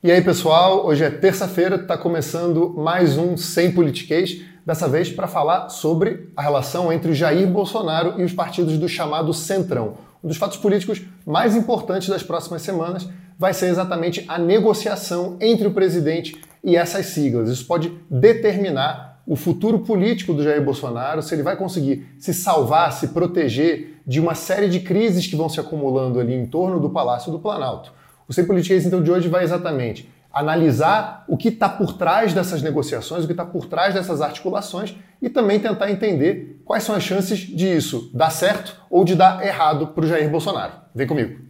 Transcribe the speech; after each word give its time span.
E 0.00 0.12
aí, 0.12 0.22
pessoal, 0.22 0.86
hoje 0.86 1.02
é 1.02 1.10
terça-feira, 1.10 1.74
está 1.74 1.98
começando 1.98 2.72
mais 2.76 3.18
um 3.18 3.36
Sem 3.36 3.72
Politiquês, 3.72 4.42
dessa 4.64 4.88
vez 4.88 5.10
para 5.10 5.26
falar 5.26 5.70
sobre 5.70 6.30
a 6.36 6.42
relação 6.42 6.92
entre 6.92 7.12
Jair 7.14 7.48
Bolsonaro 7.48 8.14
e 8.16 8.22
os 8.22 8.32
partidos 8.32 8.78
do 8.78 8.88
chamado 8.88 9.34
Centrão. 9.34 9.94
Um 10.22 10.28
dos 10.28 10.36
fatos 10.36 10.56
políticos 10.56 11.02
mais 11.26 11.56
importantes 11.56 12.08
das 12.08 12.22
próximas 12.22 12.62
semanas 12.62 13.08
vai 13.36 13.52
ser 13.52 13.66
exatamente 13.70 14.24
a 14.28 14.38
negociação 14.38 15.36
entre 15.40 15.66
o 15.66 15.74
presidente 15.74 16.40
e 16.62 16.76
essas 16.76 17.06
siglas. 17.06 17.50
Isso 17.50 17.66
pode 17.66 17.92
determinar 18.08 19.20
o 19.26 19.34
futuro 19.34 19.80
político 19.80 20.32
do 20.32 20.44
Jair 20.44 20.64
Bolsonaro, 20.64 21.22
se 21.22 21.34
ele 21.34 21.42
vai 21.42 21.56
conseguir 21.56 22.06
se 22.20 22.32
salvar, 22.32 22.92
se 22.92 23.08
proteger 23.08 24.00
de 24.06 24.20
uma 24.20 24.36
série 24.36 24.68
de 24.68 24.78
crises 24.78 25.26
que 25.26 25.34
vão 25.34 25.48
se 25.48 25.58
acumulando 25.58 26.20
ali 26.20 26.34
em 26.34 26.46
torno 26.46 26.78
do 26.78 26.88
Palácio 26.88 27.32
do 27.32 27.40
Planalto. 27.40 27.97
O 28.28 28.32
Sem 28.34 28.44
Politiquês, 28.44 28.84
então, 28.84 29.02
de 29.02 29.10
hoje 29.10 29.26
vai 29.26 29.42
exatamente 29.42 30.06
analisar 30.30 31.24
o 31.26 31.34
que 31.34 31.48
está 31.48 31.66
por 31.66 31.94
trás 31.94 32.34
dessas 32.34 32.60
negociações, 32.60 33.24
o 33.24 33.26
que 33.26 33.32
está 33.32 33.46
por 33.46 33.64
trás 33.64 33.94
dessas 33.94 34.20
articulações 34.20 34.94
e 35.22 35.30
também 35.30 35.58
tentar 35.58 35.90
entender 35.90 36.60
quais 36.62 36.84
são 36.84 36.94
as 36.94 37.02
chances 37.02 37.38
disso 37.38 38.10
dar 38.12 38.28
certo 38.28 38.76
ou 38.90 39.02
de 39.02 39.14
dar 39.14 39.42
errado 39.42 39.86
para 39.86 40.04
o 40.04 40.06
Jair 40.06 40.28
Bolsonaro. 40.28 40.74
Vem 40.94 41.06
comigo. 41.06 41.40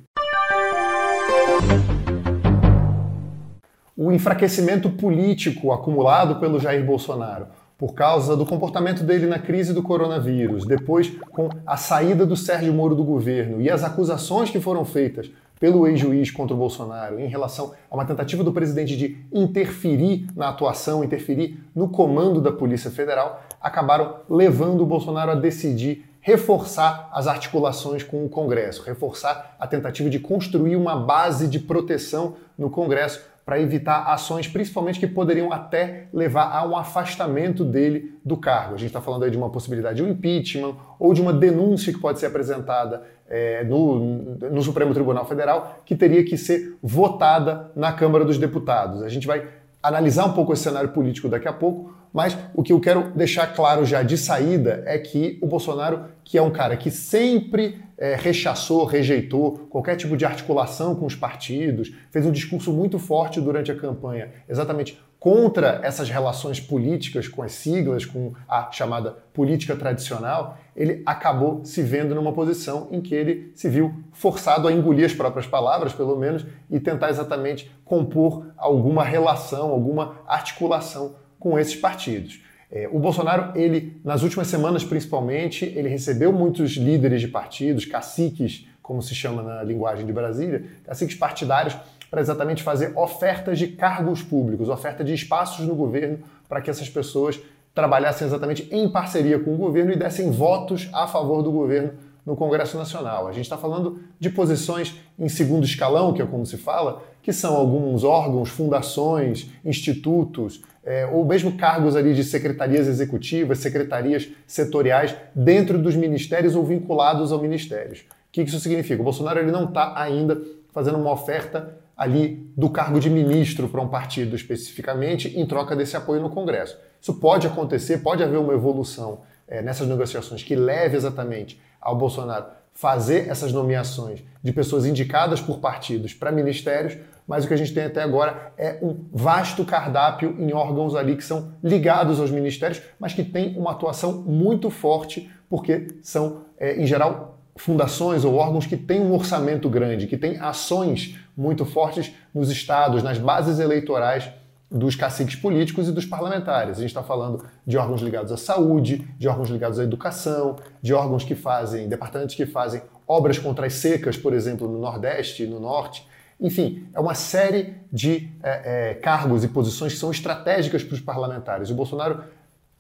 O 3.97 4.13
enfraquecimento 4.13 4.89
político 4.89 5.73
acumulado 5.73 6.37
pelo 6.37 6.61
Jair 6.61 6.87
Bolsonaro 6.87 7.49
por 7.77 7.93
causa 7.95 8.37
do 8.37 8.47
comportamento 8.47 9.03
dele 9.03 9.27
na 9.27 9.39
crise 9.39 9.73
do 9.73 9.85
coronavírus, 9.85 10.65
depois 10.65 11.11
com 11.31 11.49
a 11.65 11.77
saída 11.77 12.25
do 12.25 12.37
Sérgio 12.37 12.73
Moro 12.73 12.95
do 12.95 13.05
governo 13.05 13.61
e 13.61 13.69
as 13.69 13.85
acusações 13.85 14.51
que 14.51 14.61
foram 14.61 14.85
feitas 14.85 15.31
pelo 15.59 15.87
ex-juiz 15.87 16.31
contra 16.31 16.55
o 16.55 16.59
Bolsonaro 16.59 17.19
em 17.21 17.27
relação 17.27 17.73
a 17.91 17.95
uma 17.95 18.05
tentativa 18.05 18.45
do 18.45 18.53
presidente 18.53 18.97
de 18.97 19.19
interferir 19.33 20.27
na 20.35 20.49
atuação, 20.49 21.05
interferir 21.05 21.59
no 21.75 21.89
comando 21.89 22.41
da 22.41 22.53
Polícia 22.53 22.91
Federal, 22.91 23.43
acabaram 23.61 24.17
levando 24.29 24.83
o 24.83 24.87
Bolsonaro 24.87 25.33
a 25.33 25.35
decidir 25.35 26.05
reforçar 26.21 27.09
as 27.13 27.27
articulações 27.27 28.03
com 28.03 28.25
o 28.25 28.29
Congresso, 28.29 28.83
reforçar 28.83 29.57
a 29.59 29.67
tentativa 29.67 30.11
de 30.11 30.19
construir 30.19 30.77
uma 30.77 30.97
base 30.97 31.49
de 31.49 31.59
proteção 31.59 32.37
no 32.57 32.69
Congresso 32.69 33.23
para 33.49 33.59
evitar 33.59 34.03
ações, 34.13 34.47
principalmente 34.47 35.01
que 35.01 35.07
poderiam 35.07 35.51
até 35.51 36.05
levar 36.13 36.55
a 36.55 36.67
um 36.67 36.77
afastamento 36.77 37.65
dele 37.65 38.13
do 38.23 38.37
cargo. 38.37 38.75
A 38.75 38.77
gente 38.77 38.89
está 38.89 39.01
falando 39.01 39.23
aí 39.23 39.31
de 39.31 39.39
uma 39.39 39.49
possibilidade 39.49 39.97
de 39.97 40.03
um 40.03 40.11
impeachment 40.11 40.75
ou 40.99 41.15
de 41.15 41.23
uma 41.23 41.33
denúncia 41.33 41.91
que 41.91 41.99
pode 41.99 42.19
ser 42.19 42.27
apresentada 42.27 43.05
é, 43.27 43.65
no, 43.65 44.37
no 44.51 44.61
Supremo 44.61 44.93
Tribunal 44.93 45.25
Federal, 45.25 45.81
que 45.87 45.97
teria 45.97 46.23
que 46.27 46.37
ser 46.37 46.77
votada 46.83 47.73
na 47.75 47.91
Câmara 47.91 48.23
dos 48.23 48.37
Deputados. 48.37 49.03
A 49.03 49.09
gente 49.09 49.27
vai 49.27 49.49
analisar 49.83 50.27
um 50.27 50.35
pouco 50.35 50.53
esse 50.53 50.65
cenário 50.65 50.91
político 50.91 51.27
daqui 51.27 51.49
a 51.49 51.53
pouco, 51.55 51.95
mas 52.13 52.37
o 52.55 52.63
que 52.63 52.75
eu 52.75 52.81
quero 52.81 53.13
deixar 53.15 53.47
claro 53.55 53.87
já 53.87 54.03
de 54.03 54.19
saída 54.19 54.83
é 54.85 54.99
que 54.99 55.39
o 55.41 55.47
Bolsonaro, 55.47 56.05
que 56.23 56.37
é 56.37 56.43
um 56.43 56.51
cara 56.51 56.77
que 56.77 56.91
sempre 56.91 57.83
é, 57.99 58.15
rechaçou, 58.15 58.85
rejeitou 58.85 59.67
qualquer 59.69 59.97
tipo 59.97 60.17
de 60.17 60.25
articulação 60.25 60.95
com 60.95 61.05
os 61.05 61.17
partidos, 61.17 61.93
fez 62.11 62.25
um 62.25 62.31
discurso 62.31 62.73
muito 62.73 62.99
forte 62.99 63.41
durante 63.41 63.73
a 63.73 63.75
campanha, 63.75 64.31
exatamente 64.49 64.99
contra 65.19 65.81
essas 65.83 66.09
relações 66.09 66.61
políticas 66.61 67.27
com 67.27 67.43
as 67.43 67.53
siglas, 67.53 68.07
com 68.07 68.33
a 68.49 68.71
chamada 68.71 69.17
política 69.33 69.75
tradicional, 69.75 70.57
ele 70.77 71.03
acabou 71.05 71.65
se 71.65 71.83
vendo 71.83 72.15
numa 72.15 72.33
posição 72.33 72.87
em 72.93 73.01
que 73.01 73.15
ele 73.15 73.51
se 73.55 73.69
viu 73.69 73.93
forçado 74.13 74.69
a 74.69 74.73
engolir 74.73 75.05
as 75.05 75.13
próprias 75.13 75.47
palavras, 75.47 75.93
pelo 75.93 76.17
menos, 76.17 76.47
e 76.71 76.79
tentar 76.79 77.11
exatamente 77.11 77.69
compor 77.85 78.47
alguma 78.57 79.03
relação, 79.03 79.71
alguma 79.71 80.21
articulação 80.25 81.17
com 81.39 81.59
esses 81.59 81.75
partidos. 81.75 82.41
É, 82.71 82.89
o 82.93 82.99
Bolsonaro, 82.99 83.59
ele, 83.59 83.99
nas 84.05 84.23
últimas 84.23 84.47
semanas 84.47 84.85
principalmente, 84.85 85.65
ele 85.65 85.89
recebeu 85.89 86.33
muitos 86.33 86.73
líderes 86.73 87.21
de 87.21 87.29
partidos, 87.29 87.85
caciques, 87.85 88.67
como 88.83 89.03
se 89.03 89.15
chama 89.15 89.43
na 89.43 89.63
linguagem 89.63 90.05
de 90.05 90.13
Brasília, 90.13 90.65
caciques 90.85 91.17
partidários, 91.17 91.77
para 92.11 92.21
exatamente 92.21 92.63
fazer 92.63 92.97
ofertas 92.97 93.59
de 93.59 93.69
cargos 93.69 94.23
públicos, 94.23 94.69
oferta 94.69 95.05
de 95.05 95.13
espaços 95.13 95.67
no 95.67 95.75
governo, 95.75 96.19
para 96.49 96.61
que 96.61 96.71
essas 96.71 96.89
pessoas 96.89 97.39
trabalhassem 97.75 98.27
exatamente 98.27 98.69
em 98.73 98.89
parceria 98.89 99.39
com 99.39 99.55
o 99.55 99.57
governo 99.57 99.93
e 99.93 99.97
dessem 99.97 100.31
votos 100.31 100.89
a 100.93 101.07
favor 101.07 101.43
do 101.43 101.53
governo 101.53 101.93
no 102.25 102.37
Congresso 102.37 102.77
Nacional. 102.77 103.29
A 103.29 103.33
gente 103.33 103.45
está 103.45 103.57
falando 103.57 104.01
de 104.19 104.29
posições 104.31 104.97
em 105.19 105.29
segundo 105.29 105.65
escalão, 105.65 106.13
que 106.13 106.21
é 106.21 106.27
como 106.27 106.45
se 106.45 106.57
fala, 106.57 107.03
que 107.23 107.33
são 107.33 107.57
alguns 107.57 108.05
órgãos, 108.05 108.49
fundações, 108.49 109.51
institutos, 109.65 110.63
é, 110.89 111.05
ou 111.05 111.23
mesmo 111.23 111.53
cargos 111.53 111.95
ali 111.95 112.15
de 112.15 112.25
secretarias 112.25 112.89
executivas, 112.89 113.59
secretarias 113.59 114.31
setoriais 114.47 115.15
dentro 115.35 115.77
dos 115.77 115.95
ministérios 115.95 116.57
ou 116.57 116.65
vinculados 116.65 117.31
ao 117.31 117.39
ministérios. 117.39 117.99
O 117.99 118.05
que 118.33 118.41
isso 118.41 118.59
significa? 118.59 119.03
O 119.03 119.05
Bolsonaro 119.05 119.39
ele 119.39 119.53
não 119.53 119.65
está 119.65 119.93
ainda 120.01 120.41
fazendo 120.73 120.97
uma 120.97 121.13
oferta 121.13 121.77
ali 121.95 122.51
do 122.57 122.71
cargo 122.71 122.99
de 122.99 123.11
ministro 123.11 123.69
para 123.69 123.83
um 123.83 123.89
partido 123.89 124.35
especificamente 124.35 125.39
em 125.39 125.45
troca 125.45 125.77
desse 125.77 125.95
apoio 125.95 126.23
no 126.23 126.31
Congresso. 126.31 126.79
Isso 126.99 127.13
pode 127.13 127.47
acontecer, 127.47 127.99
pode 127.99 128.23
haver 128.23 128.39
uma 128.39 128.55
evolução 128.55 129.21
é, 129.47 129.61
nessas 129.61 129.87
negociações 129.87 130.43
que 130.43 130.57
leve 130.57 130.97
exatamente 130.97 131.61
ao 131.79 131.97
Bolsonaro 131.97 132.47
fazer 132.73 133.29
essas 133.29 133.53
nomeações 133.53 134.23
de 134.43 134.53
pessoas 134.53 134.87
indicadas 134.87 135.39
por 135.39 135.59
partidos 135.59 136.15
para 136.15 136.33
ministérios, 136.33 136.97
mas 137.29 137.45
o 137.45 137.49
que 137.49 137.53
a 137.53 137.57
gente 137.59 137.75
tem 137.75 137.85
até 137.85 138.03
agora 138.03 138.53
é 138.57 138.79
um 138.81 139.05
vasto 139.13 139.63
cardápio 139.63 140.35
em 140.39 140.55
órgãos 140.55 140.97
ali 140.97 141.15
que 141.15 141.23
são 141.23 141.53
ligados 141.63 142.19
aos 142.19 142.31
ministérios, 142.31 142.81
mas 142.99 143.13
que 143.13 143.23
têm 143.23 143.55
uma 143.59 143.73
atuação 143.73 144.23
muito 144.23 144.71
forte, 144.71 145.31
porque 145.51 145.89
são, 146.03 146.45
é, 146.59 146.81
em 146.81 146.87
geral, 146.87 147.39
fundações 147.55 148.25
ou 148.25 148.35
órgãos 148.35 148.67
que 148.67 148.79
têm 148.79 149.01
um 149.01 149.13
orçamento 149.13 149.69
grande, 149.69 150.07
que 150.07 150.17
têm 150.17 150.39
ações 150.39 151.19
muito 151.37 151.67
fortes 151.67 152.11
nos 152.35 152.51
estados, 152.51 153.03
nas 153.03 153.19
bases 153.19 153.59
eleitorais 153.59 154.31
dos 154.71 154.97
caciques 154.97 155.37
políticos 155.37 155.89
e 155.89 155.93
dos 155.93 156.07
parlamentares. 156.07 156.79
A 156.79 156.81
gente 156.81 156.91
está 156.91 157.03
falando 157.03 157.45
de 157.67 157.77
órgãos 157.77 158.01
ligados 158.01 158.33
à 158.33 158.37
saúde, 158.37 159.07
de 159.19 159.29
órgãos 159.29 159.51
ligados 159.51 159.79
à 159.79 159.85
educação, 159.85 160.57
de 160.81 160.95
órgãos 160.95 161.25
que 161.25 161.35
fazem, 161.35 161.89
departamentos 161.89 162.35
que 162.35 162.47
fazem 162.47 162.81
obras 163.07 163.39
contra 163.39 163.67
as 163.67 163.75
secas, 163.75 164.17
por 164.17 164.33
exemplo, 164.33 164.67
no 164.67 164.79
Nordeste 164.79 165.43
e 165.43 165.47
no 165.47 165.61
Norte. 165.61 166.08
Enfim, 166.41 166.87
é 166.95 167.01
uma 167.01 167.15
série 167.15 167.75
de 167.93 168.31
é, 168.43 168.91
é, 168.91 168.95
cargos 168.95 169.43
e 169.43 169.49
posições 169.49 169.93
que 169.93 169.99
são 169.99 170.11
estratégicas 170.11 170.85
para 170.85 170.95
os 170.95 171.01
parlamentares. 171.01 171.71
O 171.71 171.75
Bolsonaro, 171.75 172.23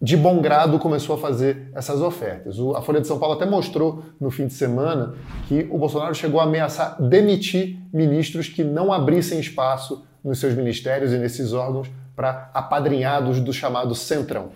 de 0.00 0.16
bom 0.16 0.40
grado, 0.40 0.78
começou 0.78 1.16
a 1.16 1.18
fazer 1.18 1.70
essas 1.74 2.00
ofertas. 2.00 2.58
O, 2.58 2.76
a 2.76 2.82
Folha 2.82 3.00
de 3.00 3.08
São 3.08 3.18
Paulo 3.18 3.34
até 3.34 3.46
mostrou 3.46 4.04
no 4.20 4.30
fim 4.30 4.46
de 4.46 4.54
semana 4.54 5.14
que 5.48 5.66
o 5.70 5.78
Bolsonaro 5.78 6.14
chegou 6.14 6.40
a 6.40 6.44
ameaçar 6.44 7.02
demitir 7.02 7.78
ministros 7.92 8.48
que 8.48 8.62
não 8.62 8.92
abrissem 8.92 9.40
espaço 9.40 10.04
nos 10.22 10.38
seus 10.38 10.54
ministérios 10.54 11.12
e 11.12 11.18
nesses 11.18 11.52
órgãos 11.52 11.90
para 12.14 12.50
apadrinhados 12.54 13.40
do 13.40 13.52
chamado 13.52 13.94
Centrão. 13.94 14.50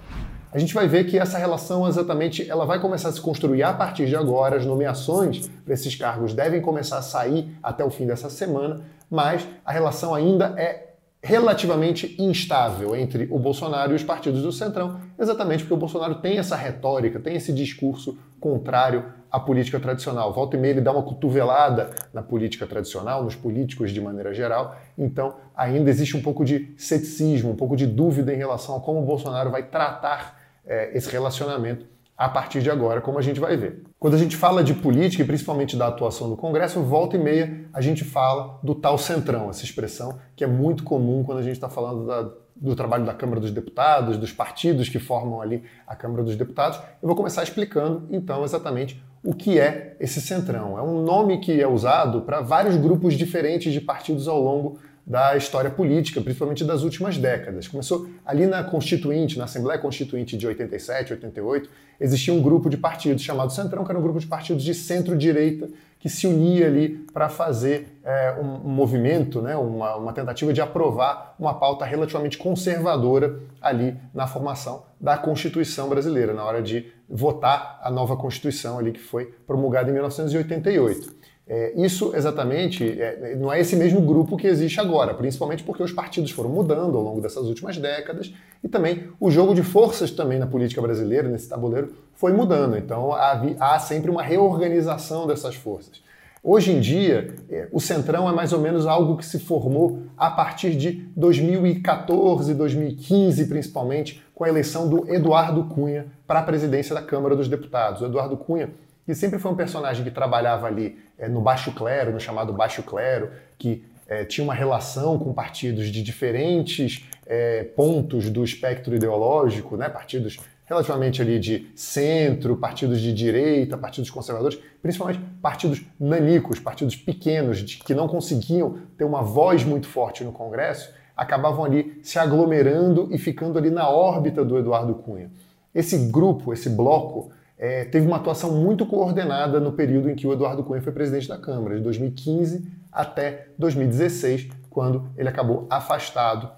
A 0.52 0.58
gente 0.58 0.74
vai 0.74 0.86
ver 0.86 1.04
que 1.04 1.18
essa 1.18 1.38
relação 1.38 1.88
exatamente 1.88 2.48
ela 2.48 2.66
vai 2.66 2.78
começar 2.78 3.08
a 3.08 3.12
se 3.12 3.20
construir 3.20 3.62
a 3.62 3.72
partir 3.72 4.04
de 4.04 4.14
agora. 4.14 4.56
As 4.56 4.66
nomeações 4.66 5.48
para 5.64 5.72
esses 5.72 5.94
cargos 5.94 6.34
devem 6.34 6.60
começar 6.60 6.98
a 6.98 7.02
sair 7.02 7.56
até 7.62 7.82
o 7.82 7.90
fim 7.90 8.06
dessa 8.06 8.28
semana, 8.28 8.82
mas 9.10 9.48
a 9.64 9.72
relação 9.72 10.14
ainda 10.14 10.52
é 10.58 10.90
relativamente 11.22 12.16
instável 12.18 12.94
entre 12.94 13.28
o 13.30 13.38
Bolsonaro 13.38 13.92
e 13.92 13.94
os 13.94 14.02
partidos 14.02 14.42
do 14.42 14.52
Centrão, 14.52 15.00
exatamente 15.18 15.62
porque 15.62 15.72
o 15.72 15.78
Bolsonaro 15.78 16.16
tem 16.16 16.36
essa 16.36 16.56
retórica, 16.56 17.18
tem 17.18 17.36
esse 17.36 17.52
discurso 17.52 18.18
contrário 18.38 19.06
à 19.30 19.40
política 19.40 19.80
tradicional. 19.80 20.34
Volta 20.34 20.56
e 20.56 20.60
meia 20.60 20.72
ele 20.72 20.80
dá 20.82 20.92
uma 20.92 21.02
cotovelada 21.02 21.90
na 22.12 22.22
política 22.22 22.66
tradicional, 22.66 23.24
nos 23.24 23.36
políticos 23.36 23.92
de 23.92 24.00
maneira 24.02 24.34
geral. 24.34 24.76
Então, 24.98 25.36
ainda 25.56 25.88
existe 25.88 26.14
um 26.14 26.20
pouco 26.20 26.44
de 26.44 26.74
ceticismo, 26.76 27.52
um 27.52 27.56
pouco 27.56 27.74
de 27.74 27.86
dúvida 27.86 28.34
em 28.34 28.36
relação 28.36 28.76
a 28.76 28.80
como 28.80 29.00
o 29.00 29.06
Bolsonaro 29.06 29.50
vai 29.50 29.62
tratar 29.62 30.41
é, 30.66 30.96
esse 30.96 31.10
relacionamento 31.10 31.86
a 32.16 32.28
partir 32.28 32.62
de 32.62 32.70
agora, 32.70 33.00
como 33.00 33.18
a 33.18 33.22
gente 33.22 33.40
vai 33.40 33.56
ver. 33.56 33.82
Quando 33.98 34.14
a 34.14 34.18
gente 34.18 34.36
fala 34.36 34.62
de 34.62 34.74
política 34.74 35.22
e 35.22 35.26
principalmente 35.26 35.76
da 35.76 35.88
atuação 35.88 36.28
do 36.28 36.36
Congresso, 36.36 36.80
volta 36.80 37.16
e 37.16 37.18
meia 37.18 37.64
a 37.72 37.80
gente 37.80 38.04
fala 38.04 38.60
do 38.62 38.74
tal 38.74 38.96
centrão, 38.96 39.50
essa 39.50 39.64
expressão 39.64 40.18
que 40.36 40.44
é 40.44 40.46
muito 40.46 40.84
comum 40.84 41.24
quando 41.24 41.38
a 41.38 41.42
gente 41.42 41.54
está 41.54 41.68
falando 41.68 42.06
da, 42.06 42.30
do 42.54 42.76
trabalho 42.76 43.04
da 43.04 43.14
Câmara 43.14 43.40
dos 43.40 43.50
Deputados, 43.50 44.16
dos 44.16 44.32
partidos 44.32 44.88
que 44.88 44.98
formam 44.98 45.40
ali 45.40 45.64
a 45.86 45.96
Câmara 45.96 46.22
dos 46.22 46.36
Deputados. 46.36 46.78
Eu 47.02 47.08
vou 47.08 47.16
começar 47.16 47.42
explicando 47.42 48.06
então 48.10 48.44
exatamente 48.44 49.02
o 49.24 49.34
que 49.34 49.58
é 49.58 49.96
esse 49.98 50.20
centrão. 50.20 50.78
É 50.78 50.82
um 50.82 51.02
nome 51.02 51.38
que 51.38 51.60
é 51.60 51.66
usado 51.66 52.22
para 52.22 52.40
vários 52.40 52.76
grupos 52.76 53.14
diferentes 53.14 53.72
de 53.72 53.80
partidos 53.80 54.28
ao 54.28 54.40
longo 54.40 54.78
da 55.06 55.36
história 55.36 55.70
política, 55.70 56.20
principalmente 56.20 56.64
das 56.64 56.82
últimas 56.82 57.18
décadas. 57.18 57.66
Começou 57.66 58.08
ali 58.24 58.46
na 58.46 58.62
Constituinte, 58.62 59.36
na 59.36 59.44
Assembleia 59.44 59.78
Constituinte 59.78 60.36
de 60.36 60.46
87, 60.46 61.12
88, 61.14 61.68
existia 62.00 62.32
um 62.32 62.40
grupo 62.40 62.70
de 62.70 62.76
partidos 62.76 63.22
chamado 63.22 63.52
Centrão, 63.52 63.84
que 63.84 63.90
era 63.90 63.98
um 63.98 64.02
grupo 64.02 64.20
de 64.20 64.26
partidos 64.26 64.62
de 64.62 64.74
centro-direita 64.74 65.68
que 65.98 66.08
se 66.08 66.26
unia 66.26 66.66
ali 66.66 67.06
para 67.12 67.28
fazer 67.28 67.98
é, 68.04 68.34
um, 68.40 68.66
um, 68.66 68.70
movimento, 68.70 69.40
né, 69.40 69.54
uma, 69.56 69.94
uma 69.94 70.12
tentativa 70.12 70.52
de 70.52 70.60
aprovar 70.60 71.36
uma 71.38 71.54
pauta 71.54 71.84
relativamente 71.84 72.36
conservadora 72.36 73.38
ali 73.60 73.96
na 74.12 74.26
formação 74.26 74.82
da 75.00 75.16
Constituição 75.16 75.88
brasileira, 75.88 76.32
na 76.34 76.44
hora 76.44 76.60
de 76.60 76.92
votar 77.08 77.78
a 77.82 77.90
nova 77.90 78.16
Constituição 78.16 78.80
ali 78.80 78.90
que 78.90 79.00
foi 79.00 79.26
promulgada 79.46 79.90
em 79.90 79.92
1988. 79.92 81.14
É, 81.54 81.70
isso 81.76 82.16
exatamente 82.16 82.82
é, 82.98 83.36
não 83.36 83.52
é 83.52 83.60
esse 83.60 83.76
mesmo 83.76 84.00
grupo 84.00 84.38
que 84.38 84.46
existe 84.46 84.80
agora, 84.80 85.12
principalmente 85.12 85.62
porque 85.62 85.82
os 85.82 85.92
partidos 85.92 86.30
foram 86.30 86.48
mudando 86.48 86.96
ao 86.96 87.02
longo 87.04 87.20
dessas 87.20 87.44
últimas 87.46 87.76
décadas 87.76 88.32
e 88.64 88.68
também 88.68 89.08
o 89.20 89.30
jogo 89.30 89.54
de 89.54 89.62
forças 89.62 90.10
também 90.10 90.38
na 90.38 90.46
política 90.46 90.80
brasileira, 90.80 91.28
nesse 91.28 91.50
tabuleiro, 91.50 91.92
foi 92.14 92.32
mudando. 92.32 92.78
Então 92.78 93.12
há, 93.12 93.42
há 93.60 93.78
sempre 93.78 94.10
uma 94.10 94.22
reorganização 94.22 95.26
dessas 95.26 95.54
forças. 95.54 96.02
Hoje 96.42 96.72
em 96.72 96.80
dia, 96.80 97.34
é, 97.50 97.68
o 97.70 97.78
Centrão 97.78 98.26
é 98.26 98.32
mais 98.32 98.54
ou 98.54 98.58
menos 98.58 98.86
algo 98.86 99.18
que 99.18 99.26
se 99.26 99.38
formou 99.38 100.04
a 100.16 100.30
partir 100.30 100.74
de 100.74 101.06
2014, 101.14 102.54
2015 102.54 103.46
principalmente, 103.46 104.24
com 104.34 104.44
a 104.44 104.48
eleição 104.48 104.88
do 104.88 105.06
Eduardo 105.06 105.64
Cunha 105.64 106.06
para 106.26 106.38
a 106.38 106.42
presidência 106.42 106.94
da 106.94 107.02
Câmara 107.02 107.36
dos 107.36 107.46
Deputados. 107.46 108.00
O 108.00 108.06
Eduardo 108.06 108.38
Cunha 108.38 108.70
que 109.04 109.14
sempre 109.14 109.38
foi 109.38 109.50
um 109.50 109.56
personagem 109.56 110.04
que 110.04 110.10
trabalhava 110.10 110.66
ali 110.66 110.98
é, 111.18 111.28
no 111.28 111.40
baixo 111.40 111.72
clero, 111.72 112.12
no 112.12 112.20
chamado 112.20 112.52
baixo 112.52 112.82
clero, 112.82 113.30
que 113.58 113.84
é, 114.06 114.24
tinha 114.24 114.44
uma 114.44 114.54
relação 114.54 115.18
com 115.18 115.32
partidos 115.32 115.88
de 115.88 116.02
diferentes 116.02 117.08
é, 117.26 117.64
pontos 117.64 118.30
do 118.30 118.44
espectro 118.44 118.94
ideológico, 118.94 119.76
né? 119.76 119.88
partidos 119.88 120.38
relativamente 120.64 121.20
ali 121.20 121.38
de 121.38 121.70
centro, 121.74 122.56
partidos 122.56 123.00
de 123.00 123.12
direita, 123.12 123.76
partidos 123.76 124.10
conservadores, 124.10 124.58
principalmente 124.80 125.20
partidos 125.40 125.82
nanicos, 125.98 126.58
partidos 126.58 126.96
pequenos, 126.96 127.58
de, 127.58 127.78
que 127.78 127.94
não 127.94 128.08
conseguiam 128.08 128.78
ter 128.96 129.04
uma 129.04 129.22
voz 129.22 129.64
muito 129.64 129.86
forte 129.86 130.24
no 130.24 130.32
Congresso, 130.32 130.92
acabavam 131.16 131.64
ali 131.64 131.98
se 132.02 132.18
aglomerando 132.18 133.08
e 133.10 133.18
ficando 133.18 133.58
ali 133.58 133.70
na 133.70 133.88
órbita 133.88 134.44
do 134.44 134.58
Eduardo 134.58 134.94
Cunha. 134.94 135.30
Esse 135.74 136.10
grupo, 136.10 136.52
esse 136.52 136.70
bloco, 136.70 137.30
é, 137.62 137.84
teve 137.84 138.04
uma 138.08 138.16
atuação 138.16 138.50
muito 138.50 138.84
coordenada 138.84 139.60
no 139.60 139.70
período 139.70 140.10
em 140.10 140.16
que 140.16 140.26
o 140.26 140.32
Eduardo 140.32 140.64
Cunha 140.64 140.82
foi 140.82 140.92
presidente 140.92 141.28
da 141.28 141.38
Câmara, 141.38 141.76
de 141.76 141.80
2015 141.82 142.68
até 142.90 143.46
2016, 143.56 144.48
quando 144.68 145.06
ele 145.16 145.28
acabou 145.28 145.68
afastado 145.70 146.50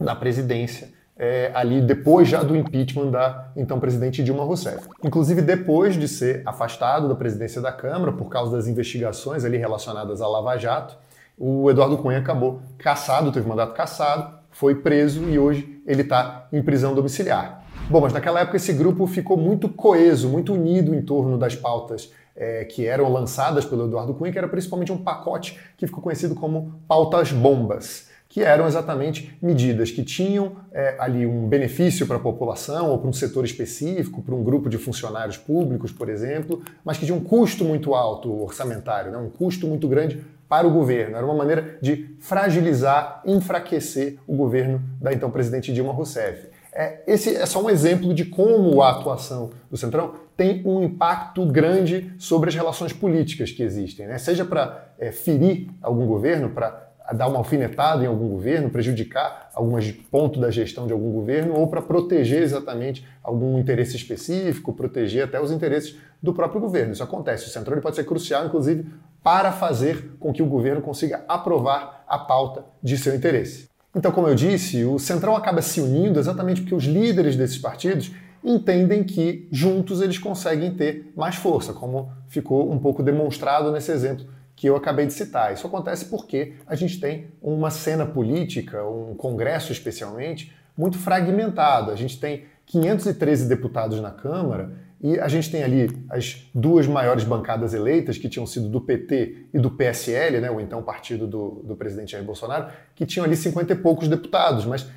da 0.00 0.14
presidência, 0.14 0.90
é, 1.16 1.50
ali 1.54 1.80
depois 1.80 2.28
já 2.28 2.44
do 2.44 2.54
impeachment 2.54 3.10
da 3.10 3.48
então 3.56 3.80
presidente 3.80 4.22
Dilma 4.22 4.44
Rousseff. 4.44 4.88
Inclusive, 5.02 5.42
depois 5.42 5.96
de 5.96 6.06
ser 6.06 6.42
afastado 6.46 7.08
da 7.08 7.16
presidência 7.16 7.60
da 7.60 7.72
Câmara 7.72 8.12
por 8.12 8.28
causa 8.28 8.56
das 8.56 8.68
investigações 8.68 9.44
ali 9.44 9.56
relacionadas 9.56 10.22
à 10.22 10.28
Lava 10.28 10.56
Jato, 10.56 10.96
o 11.36 11.68
Eduardo 11.68 11.98
Cunha 11.98 12.18
acabou 12.18 12.60
caçado, 12.78 13.32
teve 13.32 13.48
mandato 13.48 13.74
caçado, 13.74 14.38
foi 14.52 14.76
preso 14.76 15.28
e 15.28 15.36
hoje 15.36 15.82
ele 15.84 16.02
está 16.02 16.46
em 16.52 16.62
prisão 16.62 16.94
domiciliar. 16.94 17.63
Bom, 17.88 18.00
mas 18.00 18.14
naquela 18.14 18.40
época 18.40 18.56
esse 18.56 18.72
grupo 18.72 19.06
ficou 19.06 19.36
muito 19.36 19.68
coeso, 19.68 20.26
muito 20.28 20.54
unido 20.54 20.94
em 20.94 21.02
torno 21.02 21.36
das 21.36 21.54
pautas 21.54 22.10
é, 22.34 22.64
que 22.64 22.86
eram 22.86 23.12
lançadas 23.12 23.66
pelo 23.66 23.84
Eduardo 23.84 24.14
Cunha, 24.14 24.32
que 24.32 24.38
era 24.38 24.48
principalmente 24.48 24.90
um 24.90 24.96
pacote 24.96 25.58
que 25.76 25.86
ficou 25.86 26.02
conhecido 26.02 26.34
como 26.34 26.80
pautas 26.88 27.30
bombas, 27.30 28.08
que 28.26 28.42
eram 28.42 28.66
exatamente 28.66 29.36
medidas 29.40 29.90
que 29.90 30.02
tinham 30.02 30.52
é, 30.72 30.96
ali 30.98 31.26
um 31.26 31.46
benefício 31.46 32.06
para 32.06 32.16
a 32.16 32.20
população 32.20 32.90
ou 32.90 32.98
para 32.98 33.08
um 33.08 33.12
setor 33.12 33.44
específico, 33.44 34.22
para 34.22 34.34
um 34.34 34.42
grupo 34.42 34.70
de 34.70 34.78
funcionários 34.78 35.36
públicos, 35.36 35.92
por 35.92 36.08
exemplo, 36.08 36.62
mas 36.82 36.96
que 36.96 37.04
tinham 37.04 37.18
um 37.18 37.24
custo 37.24 37.66
muito 37.66 37.94
alto 37.94 38.42
orçamentário, 38.42 39.12
né, 39.12 39.18
um 39.18 39.28
custo 39.28 39.66
muito 39.66 39.86
grande 39.86 40.24
para 40.48 40.66
o 40.66 40.70
governo. 40.70 41.16
Era 41.16 41.24
uma 41.26 41.34
maneira 41.34 41.76
de 41.82 42.16
fragilizar, 42.18 43.22
enfraquecer 43.26 44.16
o 44.26 44.34
governo 44.34 44.80
da 44.98 45.12
então 45.12 45.30
presidente 45.30 45.70
Dilma 45.70 45.92
Rousseff. 45.92 46.53
É, 46.74 47.04
esse 47.06 47.36
é 47.36 47.46
só 47.46 47.62
um 47.62 47.70
exemplo 47.70 48.12
de 48.12 48.24
como 48.24 48.82
a 48.82 48.90
atuação 48.90 49.50
do 49.70 49.76
Centrão 49.76 50.14
tem 50.36 50.60
um 50.66 50.82
impacto 50.82 51.46
grande 51.46 52.12
sobre 52.18 52.48
as 52.48 52.54
relações 52.56 52.92
políticas 52.92 53.52
que 53.52 53.62
existem, 53.62 54.08
né? 54.08 54.18
seja 54.18 54.44
para 54.44 54.88
é, 54.98 55.12
ferir 55.12 55.68
algum 55.80 56.04
governo, 56.04 56.50
para 56.50 56.84
dar 57.12 57.28
uma 57.28 57.38
alfinetada 57.38 58.02
em 58.02 58.06
algum 58.08 58.28
governo, 58.28 58.70
prejudicar 58.70 59.50
alguns 59.54 59.92
pontos 59.92 60.40
da 60.40 60.50
gestão 60.50 60.86
de 60.86 60.92
algum 60.92 61.12
governo, 61.12 61.54
ou 61.54 61.68
para 61.68 61.80
proteger 61.80 62.42
exatamente 62.42 63.06
algum 63.22 63.56
interesse 63.58 63.94
específico, 63.94 64.72
proteger 64.72 65.24
até 65.24 65.40
os 65.40 65.52
interesses 65.52 65.96
do 66.20 66.32
próprio 66.32 66.60
governo. 66.60 66.92
Isso 66.92 67.02
acontece. 67.04 67.46
O 67.46 67.50
Centrão 67.50 67.80
pode 67.80 67.94
ser 67.94 68.04
crucial, 68.04 68.46
inclusive, 68.46 68.86
para 69.22 69.52
fazer 69.52 70.16
com 70.18 70.32
que 70.32 70.42
o 70.42 70.46
governo 70.46 70.80
consiga 70.80 71.24
aprovar 71.28 72.04
a 72.08 72.18
pauta 72.18 72.64
de 72.82 72.96
seu 72.96 73.14
interesse. 73.14 73.73
Então, 73.94 74.10
como 74.10 74.26
eu 74.26 74.34
disse, 74.34 74.84
o 74.84 74.98
Centrão 74.98 75.36
acaba 75.36 75.62
se 75.62 75.80
unindo 75.80 76.18
exatamente 76.18 76.62
porque 76.62 76.74
os 76.74 76.84
líderes 76.84 77.36
desses 77.36 77.58
partidos 77.58 78.10
entendem 78.42 79.04
que 79.04 79.48
juntos 79.50 80.00
eles 80.00 80.18
conseguem 80.18 80.74
ter 80.74 81.12
mais 81.16 81.36
força, 81.36 81.72
como 81.72 82.12
ficou 82.28 82.70
um 82.70 82.78
pouco 82.78 83.02
demonstrado 83.02 83.70
nesse 83.70 83.92
exemplo 83.92 84.26
que 84.56 84.68
eu 84.68 84.76
acabei 84.76 85.06
de 85.06 85.12
citar. 85.12 85.52
Isso 85.52 85.66
acontece 85.66 86.06
porque 86.06 86.54
a 86.66 86.74
gente 86.74 87.00
tem 87.00 87.28
uma 87.42 87.70
cena 87.70 88.04
política, 88.04 88.84
um 88.84 89.14
Congresso 89.14 89.72
especialmente, 89.72 90.54
muito 90.76 90.98
fragmentado. 90.98 91.90
A 91.90 91.96
gente 91.96 92.20
tem 92.20 92.44
513 92.66 93.48
deputados 93.48 94.00
na 94.00 94.10
Câmara 94.10 94.72
e 95.04 95.20
a 95.20 95.28
gente 95.28 95.50
tem 95.50 95.62
ali 95.62 95.90
as 96.08 96.48
duas 96.54 96.86
maiores 96.86 97.24
bancadas 97.24 97.74
eleitas, 97.74 98.16
que 98.16 98.26
tinham 98.26 98.46
sido 98.46 98.70
do 98.70 98.80
PT 98.80 99.48
e 99.52 99.58
do 99.58 99.70
PSL, 99.70 100.40
né, 100.40 100.50
ou 100.50 100.62
então 100.62 100.82
partido 100.82 101.26
do, 101.26 101.62
do 101.62 101.76
presidente 101.76 102.12
Jair 102.12 102.24
Bolsonaro, 102.24 102.68
que 102.94 103.04
tinham 103.04 103.26
ali 103.26 103.36
50 103.36 103.70
e 103.70 103.76
poucos 103.76 104.08
deputados. 104.08 104.64
Mas 104.64 104.88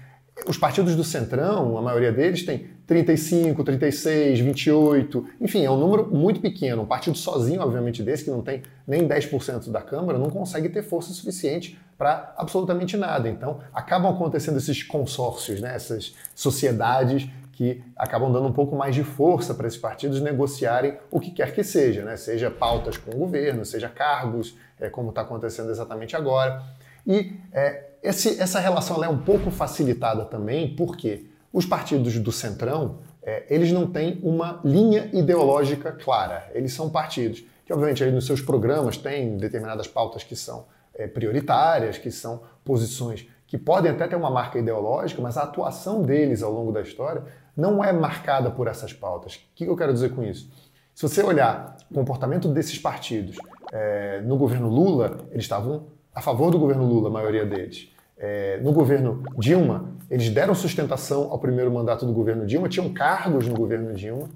os 0.48 0.58
partidos 0.58 0.96
do 0.96 1.04
Centrão, 1.04 1.78
a 1.78 1.82
maioria 1.82 2.14
deles, 2.14 2.46
tem 2.46 2.70
35, 2.88 3.62
36, 3.66 4.40
28, 4.40 5.26
enfim, 5.42 5.66
é 5.66 5.70
um 5.70 5.78
número 5.78 6.08
muito 6.10 6.40
pequeno. 6.40 6.84
Um 6.84 6.86
partido 6.86 7.18
sozinho, 7.18 7.60
obviamente, 7.60 8.02
desse, 8.02 8.24
que 8.24 8.32
não 8.32 8.42
tem 8.42 8.64
nem 8.88 9.06
10% 9.06 9.70
da 9.72 9.82
Câmara, 9.82 10.18
não 10.18 10.30
consegue 10.30 10.70
ter 10.70 10.84
força 10.84 11.12
suficiente 11.12 11.78
para 11.98 12.34
absolutamente 12.38 12.96
nada. 12.96 13.28
Então, 13.28 13.60
acabam 13.74 14.10
acontecendo 14.10 14.58
esses 14.58 14.84
consórcios, 14.84 15.60
né, 15.60 15.76
essas 15.76 16.16
sociedades 16.34 17.28
que 17.58 17.84
acabam 17.96 18.32
dando 18.32 18.48
um 18.48 18.54
pouco 18.54 18.76
mais 18.76 18.94
de 18.94 19.04
força 19.04 19.52
para 19.52 19.66
esses 19.66 19.80
partidos 19.80 20.22
negociarem 20.22 20.96
o 21.10 21.20
que 21.20 21.32
quer 21.32 21.56
que 21.56 21.64
seja, 21.64 22.06
né? 22.06 22.16
seja 22.16 22.52
pautas 22.52 22.98
com 22.98 23.10
o 23.10 23.18
governo, 23.18 23.66
seja 23.66 23.90
cargos, 23.90 24.56
é, 24.80 24.92
como 24.92 25.10
está 25.10 25.22
acontecendo 25.22 25.72
exatamente 25.72 26.16
agora. 26.16 26.62
E 27.08 27.34
é, 27.52 27.86
esse, 28.04 28.40
essa 28.40 28.60
relação 28.60 29.04
é 29.04 29.10
um 29.10 29.18
pouco 29.18 29.50
facilitada 29.50 30.24
também 30.26 30.76
porque 30.76 31.26
os 31.52 31.66
partidos 31.66 32.20
do 32.20 32.32
Centrão 32.32 33.00
é, 33.24 33.48
eles 33.50 33.72
não 33.72 33.88
têm 33.88 34.20
uma 34.22 34.62
linha 34.64 35.10
ideológica 35.12 35.92
clara. 35.92 36.52
Eles 36.54 36.74
são 36.74 36.92
partidos 36.92 37.44
que, 37.66 37.74
obviamente, 37.74 38.04
aí 38.04 38.12
nos 38.12 38.28
seus 38.28 38.40
programas 38.40 38.98
têm 38.98 39.36
determinadas 39.36 39.88
pautas 39.88 40.24
que 40.24 40.36
são 40.36 40.68
é, 40.94 41.08
prioritárias, 41.08 41.98
que 41.98 42.12
são 42.12 42.44
posições 42.64 43.28
que 43.48 43.58
podem 43.58 43.92
até 43.92 44.06
ter 44.08 44.16
uma 44.18 44.30
marca 44.30 44.60
ideológica, 44.60 45.22
mas 45.22 45.38
a 45.38 45.44
atuação 45.44 46.04
deles 46.04 46.44
ao 46.44 46.52
longo 46.52 46.72
da 46.72 46.82
história 46.82 47.24
não 47.58 47.84
é 47.84 47.92
marcada 47.92 48.52
por 48.52 48.68
essas 48.68 48.94
pautas. 48.94 49.36
O 49.36 49.40
que 49.56 49.66
eu 49.66 49.76
quero 49.76 49.92
dizer 49.92 50.14
com 50.14 50.24
isso? 50.24 50.50
Se 50.94 51.02
você 51.02 51.24
olhar 51.24 51.76
o 51.90 51.94
comportamento 51.94 52.48
desses 52.48 52.78
partidos 52.78 53.36
é, 53.74 54.22
no 54.22 54.38
governo 54.38 54.70
Lula, 54.70 55.18
eles 55.32 55.44
estavam 55.44 55.88
a 56.14 56.22
favor 56.22 56.52
do 56.52 56.60
governo 56.60 56.86
Lula, 56.86 57.10
a 57.10 57.12
maioria 57.12 57.46
deles. 57.46 57.92
É, 58.18 58.60
no 58.64 58.72
governo 58.72 59.24
Dilma, 59.38 59.92
eles 60.10 60.30
deram 60.30 60.56
sustentação 60.56 61.32
ao 61.32 61.38
primeiro 61.38 61.72
mandato 61.72 62.06
do 62.06 62.14
governo 62.14 62.46
Dilma, 62.46 62.70
tinham 62.70 62.92
cargos 62.94 63.48
no 63.48 63.56
governo 63.56 63.94
Dilma. 63.94 64.30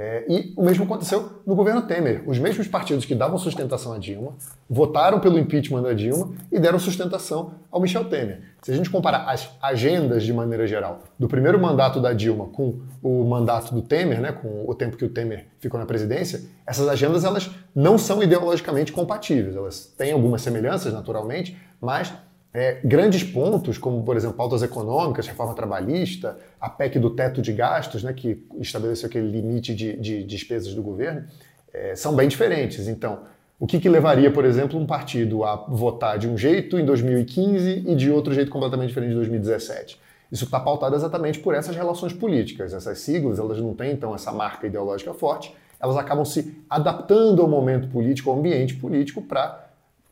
É, 0.00 0.24
e 0.28 0.52
o 0.56 0.62
mesmo 0.62 0.84
aconteceu 0.84 1.28
no 1.44 1.56
governo 1.56 1.82
Temer. 1.82 2.22
Os 2.24 2.38
mesmos 2.38 2.68
partidos 2.68 3.04
que 3.04 3.16
davam 3.16 3.36
sustentação 3.36 3.92
a 3.92 3.98
Dilma 3.98 4.36
votaram 4.70 5.18
pelo 5.18 5.36
impeachment 5.36 5.82
da 5.82 5.92
Dilma 5.92 6.30
e 6.52 6.60
deram 6.60 6.78
sustentação 6.78 7.54
ao 7.68 7.80
Michel 7.80 8.04
Temer. 8.04 8.42
Se 8.62 8.70
a 8.70 8.76
gente 8.76 8.88
comparar 8.90 9.28
as 9.28 9.50
agendas 9.60 10.22
de 10.22 10.32
maneira 10.32 10.68
geral 10.68 11.00
do 11.18 11.26
primeiro 11.26 11.60
mandato 11.60 12.00
da 12.00 12.12
Dilma 12.12 12.46
com 12.46 12.78
o 13.02 13.24
mandato 13.24 13.74
do 13.74 13.82
Temer, 13.82 14.20
né, 14.20 14.30
com 14.30 14.64
o 14.68 14.72
tempo 14.72 14.96
que 14.96 15.04
o 15.04 15.08
Temer 15.08 15.46
ficou 15.58 15.80
na 15.80 15.86
presidência, 15.86 16.42
essas 16.64 16.86
agendas 16.86 17.24
elas 17.24 17.50
não 17.74 17.98
são 17.98 18.22
ideologicamente 18.22 18.92
compatíveis. 18.92 19.56
Elas 19.56 19.92
têm 19.98 20.12
algumas 20.12 20.42
semelhanças, 20.42 20.92
naturalmente, 20.92 21.58
mas 21.80 22.12
é, 22.52 22.80
grandes 22.82 23.22
pontos, 23.22 23.76
como, 23.76 24.02
por 24.02 24.16
exemplo, 24.16 24.36
pautas 24.36 24.62
econômicas, 24.62 25.26
reforma 25.26 25.54
trabalhista, 25.54 26.38
a 26.60 26.68
PEC 26.68 26.98
do 26.98 27.10
teto 27.10 27.42
de 27.42 27.52
gastos, 27.52 28.02
né, 28.02 28.12
que 28.12 28.46
estabeleceu 28.58 29.08
aquele 29.08 29.30
limite 29.30 29.74
de, 29.74 29.96
de 29.96 30.24
despesas 30.24 30.74
do 30.74 30.82
governo, 30.82 31.24
é, 31.72 31.94
são 31.94 32.14
bem 32.14 32.28
diferentes. 32.28 32.88
Então, 32.88 33.20
o 33.60 33.66
que, 33.66 33.78
que, 33.78 33.88
levaria, 33.88 34.30
por 34.30 34.44
exemplo, 34.44 34.78
um 34.78 34.86
partido 34.86 35.44
a 35.44 35.56
votar 35.56 36.18
de 36.18 36.28
um 36.28 36.38
jeito 36.38 36.78
em 36.78 36.84
2015 36.84 37.84
e 37.86 37.94
de 37.94 38.10
outro 38.10 38.32
jeito 38.32 38.50
completamente 38.50 38.88
diferente 38.88 39.12
em 39.12 39.16
2017? 39.16 40.00
Isso 40.30 40.44
está 40.44 40.60
pautado 40.60 40.94
exatamente 40.94 41.40
por 41.40 41.54
essas 41.54 41.74
relações 41.74 42.12
políticas. 42.12 42.72
Essas 42.72 42.98
siglas, 42.98 43.38
elas 43.38 43.60
não 43.60 43.74
têm, 43.74 43.92
então, 43.92 44.14
essa 44.14 44.32
marca 44.32 44.66
ideológica 44.66 45.12
forte 45.12 45.54
elas 45.80 45.96
acabam 45.96 46.24
se 46.24 46.56
adaptando 46.68 47.40
ao 47.40 47.48
momento 47.48 47.88
político, 47.88 48.30
ao 48.30 48.38
ambiente 48.38 48.74
político, 48.74 49.22
para 49.22 49.67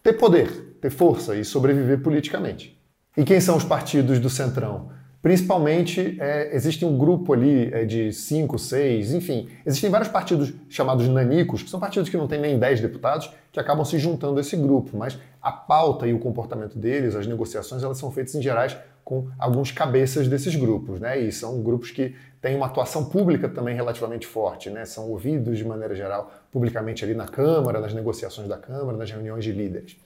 ter 0.06 0.12
poder, 0.12 0.76
ter 0.80 0.90
força 0.90 1.34
e 1.34 1.44
sobreviver 1.44 2.00
politicamente. 2.00 2.80
E 3.16 3.24
quem 3.24 3.40
são 3.40 3.56
os 3.56 3.64
partidos 3.64 4.20
do 4.20 4.30
Centrão? 4.30 4.90
Principalmente, 5.20 6.16
é, 6.20 6.54
existe 6.54 6.84
um 6.84 6.96
grupo 6.96 7.32
ali 7.32 7.74
é, 7.74 7.84
de 7.84 8.12
cinco, 8.12 8.56
seis, 8.56 9.12
enfim, 9.12 9.48
existem 9.64 9.90
vários 9.90 10.08
partidos 10.08 10.54
chamados 10.68 11.08
nanicos, 11.08 11.64
que 11.64 11.68
são 11.68 11.80
partidos 11.80 12.08
que 12.08 12.16
não 12.16 12.28
têm 12.28 12.40
nem 12.40 12.56
10 12.56 12.80
deputados, 12.80 13.28
que 13.50 13.58
acabam 13.58 13.84
se 13.84 13.98
juntando 13.98 14.38
a 14.38 14.40
esse 14.42 14.56
grupo, 14.56 14.96
mas 14.96 15.18
a 15.42 15.50
pauta 15.50 16.06
e 16.06 16.12
o 16.12 16.20
comportamento 16.20 16.78
deles, 16.78 17.16
as 17.16 17.26
negociações, 17.26 17.82
elas 17.82 17.98
são 17.98 18.12
feitas 18.12 18.36
em 18.36 18.42
gerais 18.42 18.76
com 19.02 19.28
alguns 19.36 19.72
cabeças 19.72 20.28
desses 20.28 20.54
grupos, 20.54 21.00
né? 21.00 21.18
E 21.18 21.32
são 21.32 21.60
grupos 21.62 21.90
que 21.90 22.14
têm 22.46 22.54
uma 22.54 22.66
atuação 22.66 23.04
pública 23.04 23.48
também 23.48 23.74
relativamente 23.74 24.24
forte, 24.24 24.70
né? 24.70 24.84
São 24.84 25.10
ouvidos 25.10 25.58
de 25.58 25.64
maneira 25.64 25.96
geral 25.96 26.32
publicamente 26.52 27.04
ali 27.04 27.12
na 27.12 27.26
Câmara, 27.26 27.80
nas 27.80 27.92
negociações 27.92 28.46
da 28.46 28.56
Câmara, 28.56 28.96
nas 28.96 29.10
reuniões 29.10 29.42
de 29.42 29.50
líderes. 29.50 29.96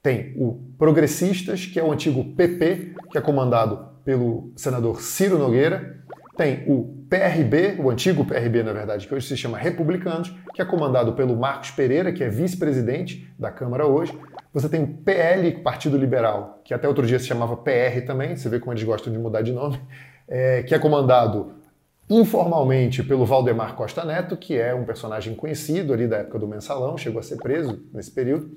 Tem 0.00 0.32
o 0.36 0.60
Progressistas, 0.78 1.66
que 1.66 1.80
é 1.80 1.82
o 1.82 1.90
antigo 1.90 2.22
PP, 2.36 2.94
que 3.10 3.18
é 3.18 3.20
comandado 3.20 3.88
pelo 4.04 4.52
senador 4.54 5.02
Ciro 5.02 5.36
Nogueira. 5.36 5.98
Tem 6.36 6.62
o 6.68 7.04
PRB, 7.10 7.80
o 7.80 7.90
antigo 7.90 8.24
PRB, 8.24 8.62
na 8.62 8.72
verdade, 8.72 9.08
que 9.08 9.12
hoje 9.12 9.26
se 9.26 9.36
chama 9.36 9.58
Republicanos, 9.58 10.32
que 10.54 10.62
é 10.62 10.64
comandado 10.64 11.14
pelo 11.14 11.36
Marcos 11.36 11.72
Pereira, 11.72 12.12
que 12.12 12.22
é 12.22 12.28
vice-presidente 12.28 13.28
da 13.36 13.50
Câmara 13.50 13.84
hoje. 13.84 14.16
Você 14.54 14.68
tem 14.68 14.84
o 14.84 14.86
PL, 14.86 15.50
Partido 15.64 15.98
Liberal, 15.98 16.60
que 16.64 16.72
até 16.72 16.86
outro 16.86 17.04
dia 17.04 17.18
se 17.18 17.26
chamava 17.26 17.56
PR 17.56 18.06
também, 18.06 18.36
você 18.36 18.48
vê 18.48 18.60
como 18.60 18.72
eles 18.72 18.84
gostam 18.84 19.12
de 19.12 19.18
mudar 19.18 19.42
de 19.42 19.52
nome, 19.52 19.80
é, 20.28 20.62
que 20.62 20.72
é 20.72 20.78
comandado 20.78 21.58
informalmente 22.10 23.04
pelo 23.04 23.24
Valdemar 23.24 23.76
Costa 23.76 24.04
Neto, 24.04 24.36
que 24.36 24.58
é 24.58 24.74
um 24.74 24.84
personagem 24.84 25.34
conhecido 25.36 25.92
ali 25.92 26.08
da 26.08 26.18
época 26.18 26.40
do 26.40 26.48
mensalão, 26.48 26.98
chegou 26.98 27.20
a 27.20 27.22
ser 27.22 27.36
preso 27.36 27.80
nesse 27.94 28.10
período. 28.10 28.50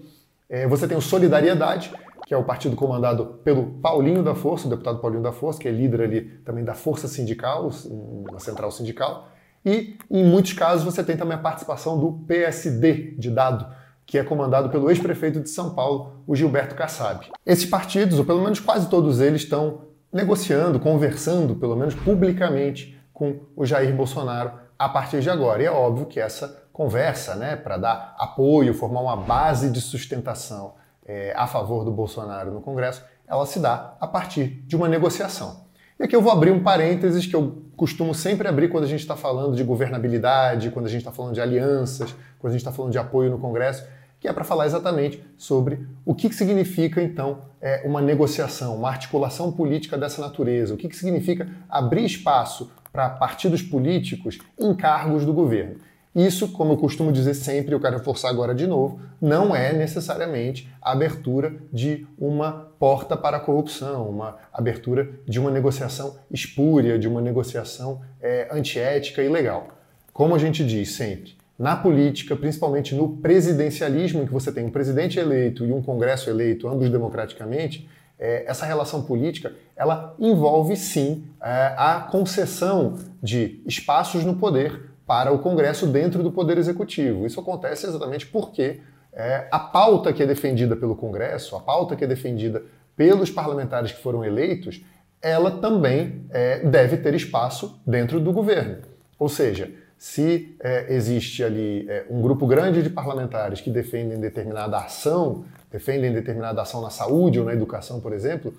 É, 0.50 0.68
você 0.68 0.88
tem 0.88 0.98
o 0.98 1.02
Solidariedade, 1.02 1.94
que 2.26 2.34
é 2.34 2.38
o 2.38 2.44
partido 2.44 2.76
comandado 2.76 3.40
pelo 3.44 3.66
Paulinho 3.80 4.24
da 4.24 4.34
Força, 4.34 4.66
o 4.66 4.70
deputado 4.72 5.00
Paulinho 5.00 5.22
da 5.22 5.32
Força, 5.32 5.60
que 5.60 5.68
é 5.68 5.72
líder 5.72 6.02
ali 6.02 6.22
também 6.44 6.64
da 6.64 6.74
Força 6.74 7.08
Sindical, 7.08 7.70
uma 7.86 8.40
central 8.40 8.72
sindical. 8.72 9.30
E, 9.64 9.96
em 10.10 10.24
muitos 10.24 10.54
casos, 10.54 10.84
você 10.84 11.04
tem 11.04 11.16
também 11.16 11.36
a 11.36 11.42
participação 11.42 12.00
do 12.00 12.14
PSD 12.28 13.16
de 13.18 13.30
dado, 13.30 13.66
que 14.06 14.18
é 14.18 14.24
comandado 14.24 14.70
pelo 14.70 14.90
ex-prefeito 14.90 15.40
de 15.40 15.50
São 15.50 15.76
Paulo, 15.76 16.24
o 16.26 16.36
Gilberto 16.36 16.76
Kassab. 16.76 17.28
Esses 17.46 17.66
partidos, 17.66 18.18
ou 18.18 18.26
pelo 18.26 18.42
menos 18.42 18.60
quase 18.60 18.90
todos 18.90 19.22
eles, 19.22 19.44
estão 19.44 19.82
negociando, 20.12 20.80
conversando, 20.80 21.56
pelo 21.56 21.76
menos 21.76 21.96
publicamente, 21.96 22.93
com 23.14 23.42
o 23.56 23.66
Jair 23.66 23.96
Bolsonaro 23.96 24.52
a 24.78 24.90
partir 24.90 25.22
de 25.22 25.30
agora. 25.30 25.62
E 25.62 25.66
é 25.66 25.72
óbvio 25.72 26.06
que 26.06 26.20
essa 26.20 26.64
conversa, 26.74 27.36
né, 27.36 27.56
para 27.56 27.78
dar 27.78 28.16
apoio, 28.18 28.74
formar 28.74 29.02
uma 29.02 29.16
base 29.16 29.70
de 29.70 29.80
sustentação 29.80 30.74
é, 31.06 31.34
a 31.36 31.46
favor 31.46 31.86
do 31.86 31.92
Bolsonaro 31.92 32.52
no 32.52 32.62
Congresso, 32.62 33.04
ela 33.28 33.46
se 33.46 33.60
dá 33.60 33.96
a 34.00 34.08
partir 34.08 34.64
de 34.66 34.76
uma 34.76 34.88
negociação. 34.88 35.64
E 36.00 36.04
aqui 36.04 36.16
eu 36.16 36.22
vou 36.22 36.32
abrir 36.32 36.52
um 36.52 36.64
parênteses 36.64 37.26
que 37.28 37.36
eu 37.36 37.64
costumo 37.78 38.14
sempre 38.14 38.48
abrir 38.48 38.70
quando 38.70 38.84
a 38.86 38.88
gente 38.88 39.02
está 39.02 39.16
falando 39.16 39.56
de 39.56 39.64
governabilidade, 39.64 40.72
quando 40.72 40.88
a 40.88 40.90
gente 40.90 41.02
está 41.02 41.12
falando 41.12 41.34
de 41.34 41.42
alianças, 41.42 42.16
quando 42.40 42.52
a 42.52 42.54
gente 42.54 42.62
está 42.62 42.72
falando 42.72 42.92
de 42.92 42.98
apoio 42.98 43.30
no 43.30 43.38
Congresso, 43.38 43.86
que 44.20 44.28
é 44.28 44.34
para 44.34 44.44
falar 44.44 44.66
exatamente 44.66 45.24
sobre 45.38 45.86
o 46.06 46.16
que, 46.16 46.30
que 46.30 46.36
significa, 46.36 47.02
então, 47.02 47.42
é, 47.62 47.84
uma 47.86 48.02
negociação, 48.02 48.78
uma 48.78 48.90
articulação 48.90 49.52
política 49.52 49.98
dessa 49.98 50.22
natureza, 50.22 50.74
o 50.74 50.78
que, 50.78 50.88
que 50.88 50.96
significa 50.96 51.48
abrir 51.70 52.06
espaço 52.06 52.72
para 52.94 53.10
partidos 53.10 53.64
políticos 53.64 54.38
em 54.58 54.74
cargos 54.76 55.26
do 55.26 55.34
governo. 55.34 55.78
Isso, 56.16 56.50
como 56.50 56.74
eu 56.74 56.78
costumo 56.78 57.12
dizer 57.12 57.34
sempre, 57.34 57.74
eu 57.74 57.80
quero 57.80 57.98
reforçar 57.98 58.30
agora 58.30 58.54
de 58.54 58.68
novo, 58.68 59.00
não 59.20 59.56
é 59.56 59.74
necessariamente 59.74 60.72
a 60.80 60.92
abertura 60.92 61.56
de 61.72 62.06
uma 62.20 62.72
porta 62.78 63.18
para 63.18 63.38
a 63.38 63.40
corrupção, 63.40 64.08
uma 64.08 64.38
abertura 64.54 65.10
de 65.28 65.40
uma 65.40 65.50
negociação 65.50 66.16
espúria, 66.30 67.00
de 67.00 67.08
uma 67.08 67.20
negociação 67.20 68.02
é, 68.22 68.48
antiética 68.52 69.24
e 69.24 69.28
legal. 69.28 69.70
Como 70.14 70.36
a 70.36 70.38
gente 70.38 70.64
diz 70.64 70.92
sempre, 70.92 71.36
na 71.58 71.76
política, 71.76 72.36
principalmente 72.36 72.94
no 72.94 73.18
presidencialismo, 73.18 74.22
em 74.22 74.26
que 74.28 74.34
você 74.34 74.52
tem 74.52 74.66
um 74.66 74.70
presidente 74.70 75.18
eleito 75.18 75.66
e 75.66 75.72
um 75.72 75.82
congresso 75.82 76.30
eleito, 76.30 76.68
ambos 76.68 76.92
democraticamente, 76.92 77.90
é, 78.20 78.46
essa 78.48 78.66
relação 78.66 79.04
política 79.04 79.54
ela 79.76 80.16
envolve 80.20 80.76
sim 80.76 81.26
é, 81.42 81.74
a 81.78 82.08
concessão 82.12 82.98
de 83.22 83.62
espaços 83.66 84.24
no 84.24 84.36
poder 84.36 84.92
para 85.06 85.32
o 85.32 85.40
Congresso 85.40 85.88
dentro 85.88 86.24
do 86.24 86.32
Poder 86.32 86.58
Executivo. 86.58 87.26
Isso 87.26 87.40
acontece 87.40 87.86
exatamente 87.86 88.26
porque 88.28 88.82
é, 89.12 89.48
a 89.52 89.60
pauta 89.60 90.14
que 90.14 90.24
é 90.24 90.26
defendida 90.26 90.76
pelo 90.76 90.96
Congresso, 90.96 91.56
a 91.56 91.60
pauta 91.60 91.96
que 91.96 92.04
é 92.04 92.08
defendida 92.08 92.64
pelos 92.96 93.30
parlamentares 93.30 93.92
que 93.92 94.02
foram 94.02 94.24
eleitos, 94.24 94.84
ela 95.22 95.52
também 95.52 96.26
é, 96.30 96.60
deve 96.60 96.98
ter 96.98 97.14
espaço 97.14 97.82
dentro 97.86 98.20
do 98.20 98.32
governo. 98.32 98.78
Ou 99.18 99.30
seja, 99.30 99.72
se 100.04 100.54
é, 100.60 100.94
existe 100.94 101.42
ali 101.42 101.90
é, 101.90 102.06
um 102.10 102.22
grupo 102.22 102.46
grande 102.46 102.84
de 102.84 102.90
parlamentares 102.90 103.62
que 103.62 103.70
defendem 103.70 104.20
determinada 104.20 104.78
ação, 104.78 105.46
defendem 105.72 106.12
determinada 106.12 106.62
ação 106.62 106.82
na 106.82 106.90
saúde 106.90 107.40
ou 107.40 107.46
na 107.46 107.54
educação, 107.54 108.02
por 108.02 108.12
exemplo, 108.12 108.54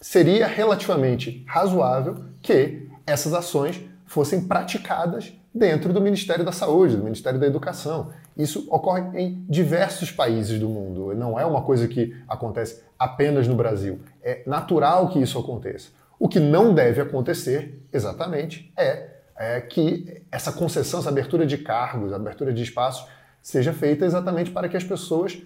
seria 0.00 0.46
relativamente 0.46 1.44
razoável 1.46 2.24
que 2.40 2.88
essas 3.06 3.34
ações 3.34 3.82
fossem 4.06 4.44
praticadas 4.44 5.34
dentro 5.54 5.92
do 5.92 6.00
Ministério 6.00 6.42
da 6.42 6.52
Saúde, 6.52 6.96
do 6.96 7.04
Ministério 7.04 7.38
da 7.38 7.46
Educação. 7.46 8.10
Isso 8.34 8.66
ocorre 8.70 9.02
em 9.14 9.44
diversos 9.46 10.10
países 10.10 10.58
do 10.58 10.70
mundo, 10.70 11.14
não 11.14 11.38
é 11.38 11.44
uma 11.44 11.60
coisa 11.60 11.86
que 11.86 12.16
acontece 12.26 12.82
apenas 12.98 13.46
no 13.46 13.54
Brasil. 13.54 14.00
É 14.22 14.40
natural 14.46 15.10
que 15.10 15.20
isso 15.20 15.38
aconteça. 15.38 15.90
O 16.18 16.30
que 16.30 16.40
não 16.40 16.72
deve 16.72 17.02
acontecer, 17.02 17.78
exatamente, 17.92 18.72
é, 18.74 19.11
é 19.36 19.60
que 19.60 20.22
essa 20.30 20.52
concessão, 20.52 21.00
essa 21.00 21.08
abertura 21.08 21.46
de 21.46 21.58
cargos, 21.58 22.12
abertura 22.12 22.52
de 22.52 22.62
espaços, 22.62 23.06
seja 23.42 23.72
feita 23.72 24.04
exatamente 24.04 24.50
para 24.50 24.68
que 24.68 24.76
as 24.76 24.84
pessoas 24.84 25.42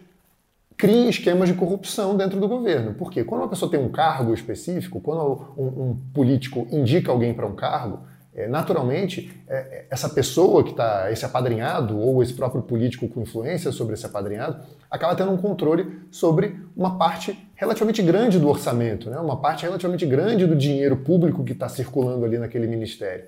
criem 0.77 1.09
esquemas 1.09 1.49
de 1.49 1.55
corrupção 1.55 2.17
dentro 2.17 2.39
do 2.39 2.47
governo. 2.47 2.95
Porque 2.95 3.25
quando 3.25 3.43
uma 3.43 3.49
pessoa 3.49 3.71
tem 3.71 3.81
um 3.81 3.89
cargo 3.89 4.35
específico, 4.35 5.01
quando 5.01 5.55
um, 5.57 5.91
um 5.91 5.97
político 6.13 6.67
indica 6.71 7.11
alguém 7.11 7.33
para 7.33 7.47
um 7.47 7.55
cargo, 7.55 8.01
é, 8.37 8.47
naturalmente, 8.47 9.33
é, 9.49 9.87
essa 9.91 10.11
pessoa 10.11 10.63
que 10.63 10.73
está, 10.73 11.11
esse 11.11 11.25
apadrinhado, 11.25 11.99
ou 11.99 12.23
esse 12.23 12.35
próprio 12.35 12.61
político 12.61 13.09
com 13.09 13.23
influência 13.23 13.73
sobre 13.73 13.95
esse 13.95 14.05
apadrinhado, 14.05 14.63
acaba 14.91 15.17
tendo 15.17 15.33
um 15.33 15.39
controle 15.39 16.03
sobre 16.11 16.55
uma 16.77 16.99
parte 16.99 17.49
relativamente 17.55 18.03
grande 18.03 18.39
do 18.39 18.47
orçamento, 18.47 19.09
né? 19.09 19.19
uma 19.19 19.41
parte 19.41 19.63
relativamente 19.63 20.05
grande 20.05 20.47
do 20.47 20.55
dinheiro 20.55 20.99
público 20.99 21.43
que 21.43 21.53
está 21.53 21.67
circulando 21.67 22.27
ali 22.27 22.37
naquele 22.37 22.67
ministério. 22.67 23.25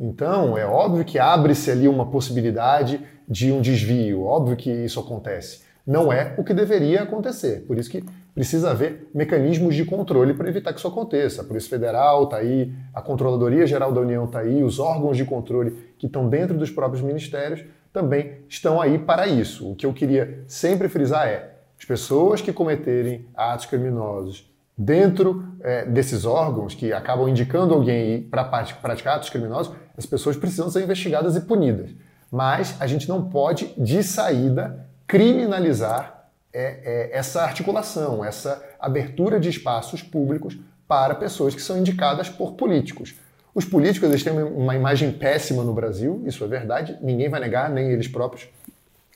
Então, 0.00 0.56
é 0.56 0.64
óbvio 0.64 1.04
que 1.04 1.18
abre-se 1.18 1.70
ali 1.70 1.88
uma 1.88 2.06
possibilidade 2.06 3.00
de 3.28 3.50
um 3.50 3.60
desvio, 3.60 4.22
óbvio 4.22 4.56
que 4.56 4.70
isso 4.70 5.00
acontece. 5.00 5.62
Não 5.86 6.12
é 6.12 6.34
o 6.36 6.44
que 6.44 6.54
deveria 6.54 7.02
acontecer. 7.02 7.64
Por 7.66 7.78
isso 7.78 7.90
que 7.90 8.04
precisa 8.34 8.70
haver 8.70 9.08
mecanismos 9.14 9.74
de 9.74 9.84
controle 9.84 10.34
para 10.34 10.48
evitar 10.48 10.72
que 10.72 10.78
isso 10.78 10.86
aconteça. 10.86 11.42
A 11.42 11.44
Polícia 11.44 11.70
Federal 11.70 12.24
está 12.24 12.36
aí, 12.36 12.72
a 12.94 13.02
Controladoria 13.02 13.66
Geral 13.66 13.90
da 13.90 14.00
União 14.00 14.26
está 14.26 14.40
aí, 14.40 14.62
os 14.62 14.78
órgãos 14.78 15.16
de 15.16 15.24
controle 15.24 15.94
que 15.98 16.06
estão 16.06 16.28
dentro 16.28 16.56
dos 16.56 16.70
próprios 16.70 17.02
ministérios 17.02 17.64
também 17.92 18.34
estão 18.48 18.80
aí 18.80 18.98
para 18.98 19.26
isso. 19.26 19.72
O 19.72 19.74
que 19.74 19.86
eu 19.86 19.92
queria 19.92 20.44
sempre 20.46 20.88
frisar 20.88 21.26
é: 21.26 21.54
as 21.78 21.84
pessoas 21.84 22.40
que 22.40 22.52
cometerem 22.52 23.26
atos 23.34 23.66
criminosos 23.66 24.48
dentro 24.76 25.44
é, 25.60 25.84
desses 25.86 26.24
órgãos, 26.24 26.74
que 26.74 26.92
acabam 26.92 27.28
indicando 27.28 27.74
alguém 27.74 28.22
para 28.22 28.44
praticar 28.44 29.16
atos 29.16 29.30
criminosos, 29.30 29.74
as 29.98 30.06
pessoas 30.06 30.36
precisam 30.36 30.70
ser 30.70 30.84
investigadas 30.84 31.34
e 31.34 31.40
punidas. 31.40 31.90
Mas 32.30 32.76
a 32.78 32.86
gente 32.86 33.08
não 33.08 33.28
pode, 33.28 33.74
de 33.76 34.02
saída, 34.02 34.86
criminalizar 35.06 36.30
é, 36.52 37.10
é 37.12 37.18
essa 37.18 37.42
articulação, 37.42 38.24
essa 38.24 38.64
abertura 38.78 39.40
de 39.40 39.48
espaços 39.48 40.02
públicos 40.02 40.56
para 40.86 41.14
pessoas 41.14 41.54
que 41.54 41.60
são 41.60 41.76
indicadas 41.76 42.28
por 42.28 42.52
políticos. 42.52 43.14
Os 43.54 43.64
políticos 43.64 44.08
eles 44.08 44.22
têm 44.22 44.32
uma 44.32 44.76
imagem 44.76 45.10
péssima 45.10 45.64
no 45.64 45.74
Brasil, 45.74 46.22
isso 46.24 46.44
é 46.44 46.46
verdade, 46.46 46.96
ninguém 47.02 47.28
vai 47.28 47.40
negar, 47.40 47.68
nem 47.68 47.90
eles 47.90 48.06
próprios, 48.06 48.48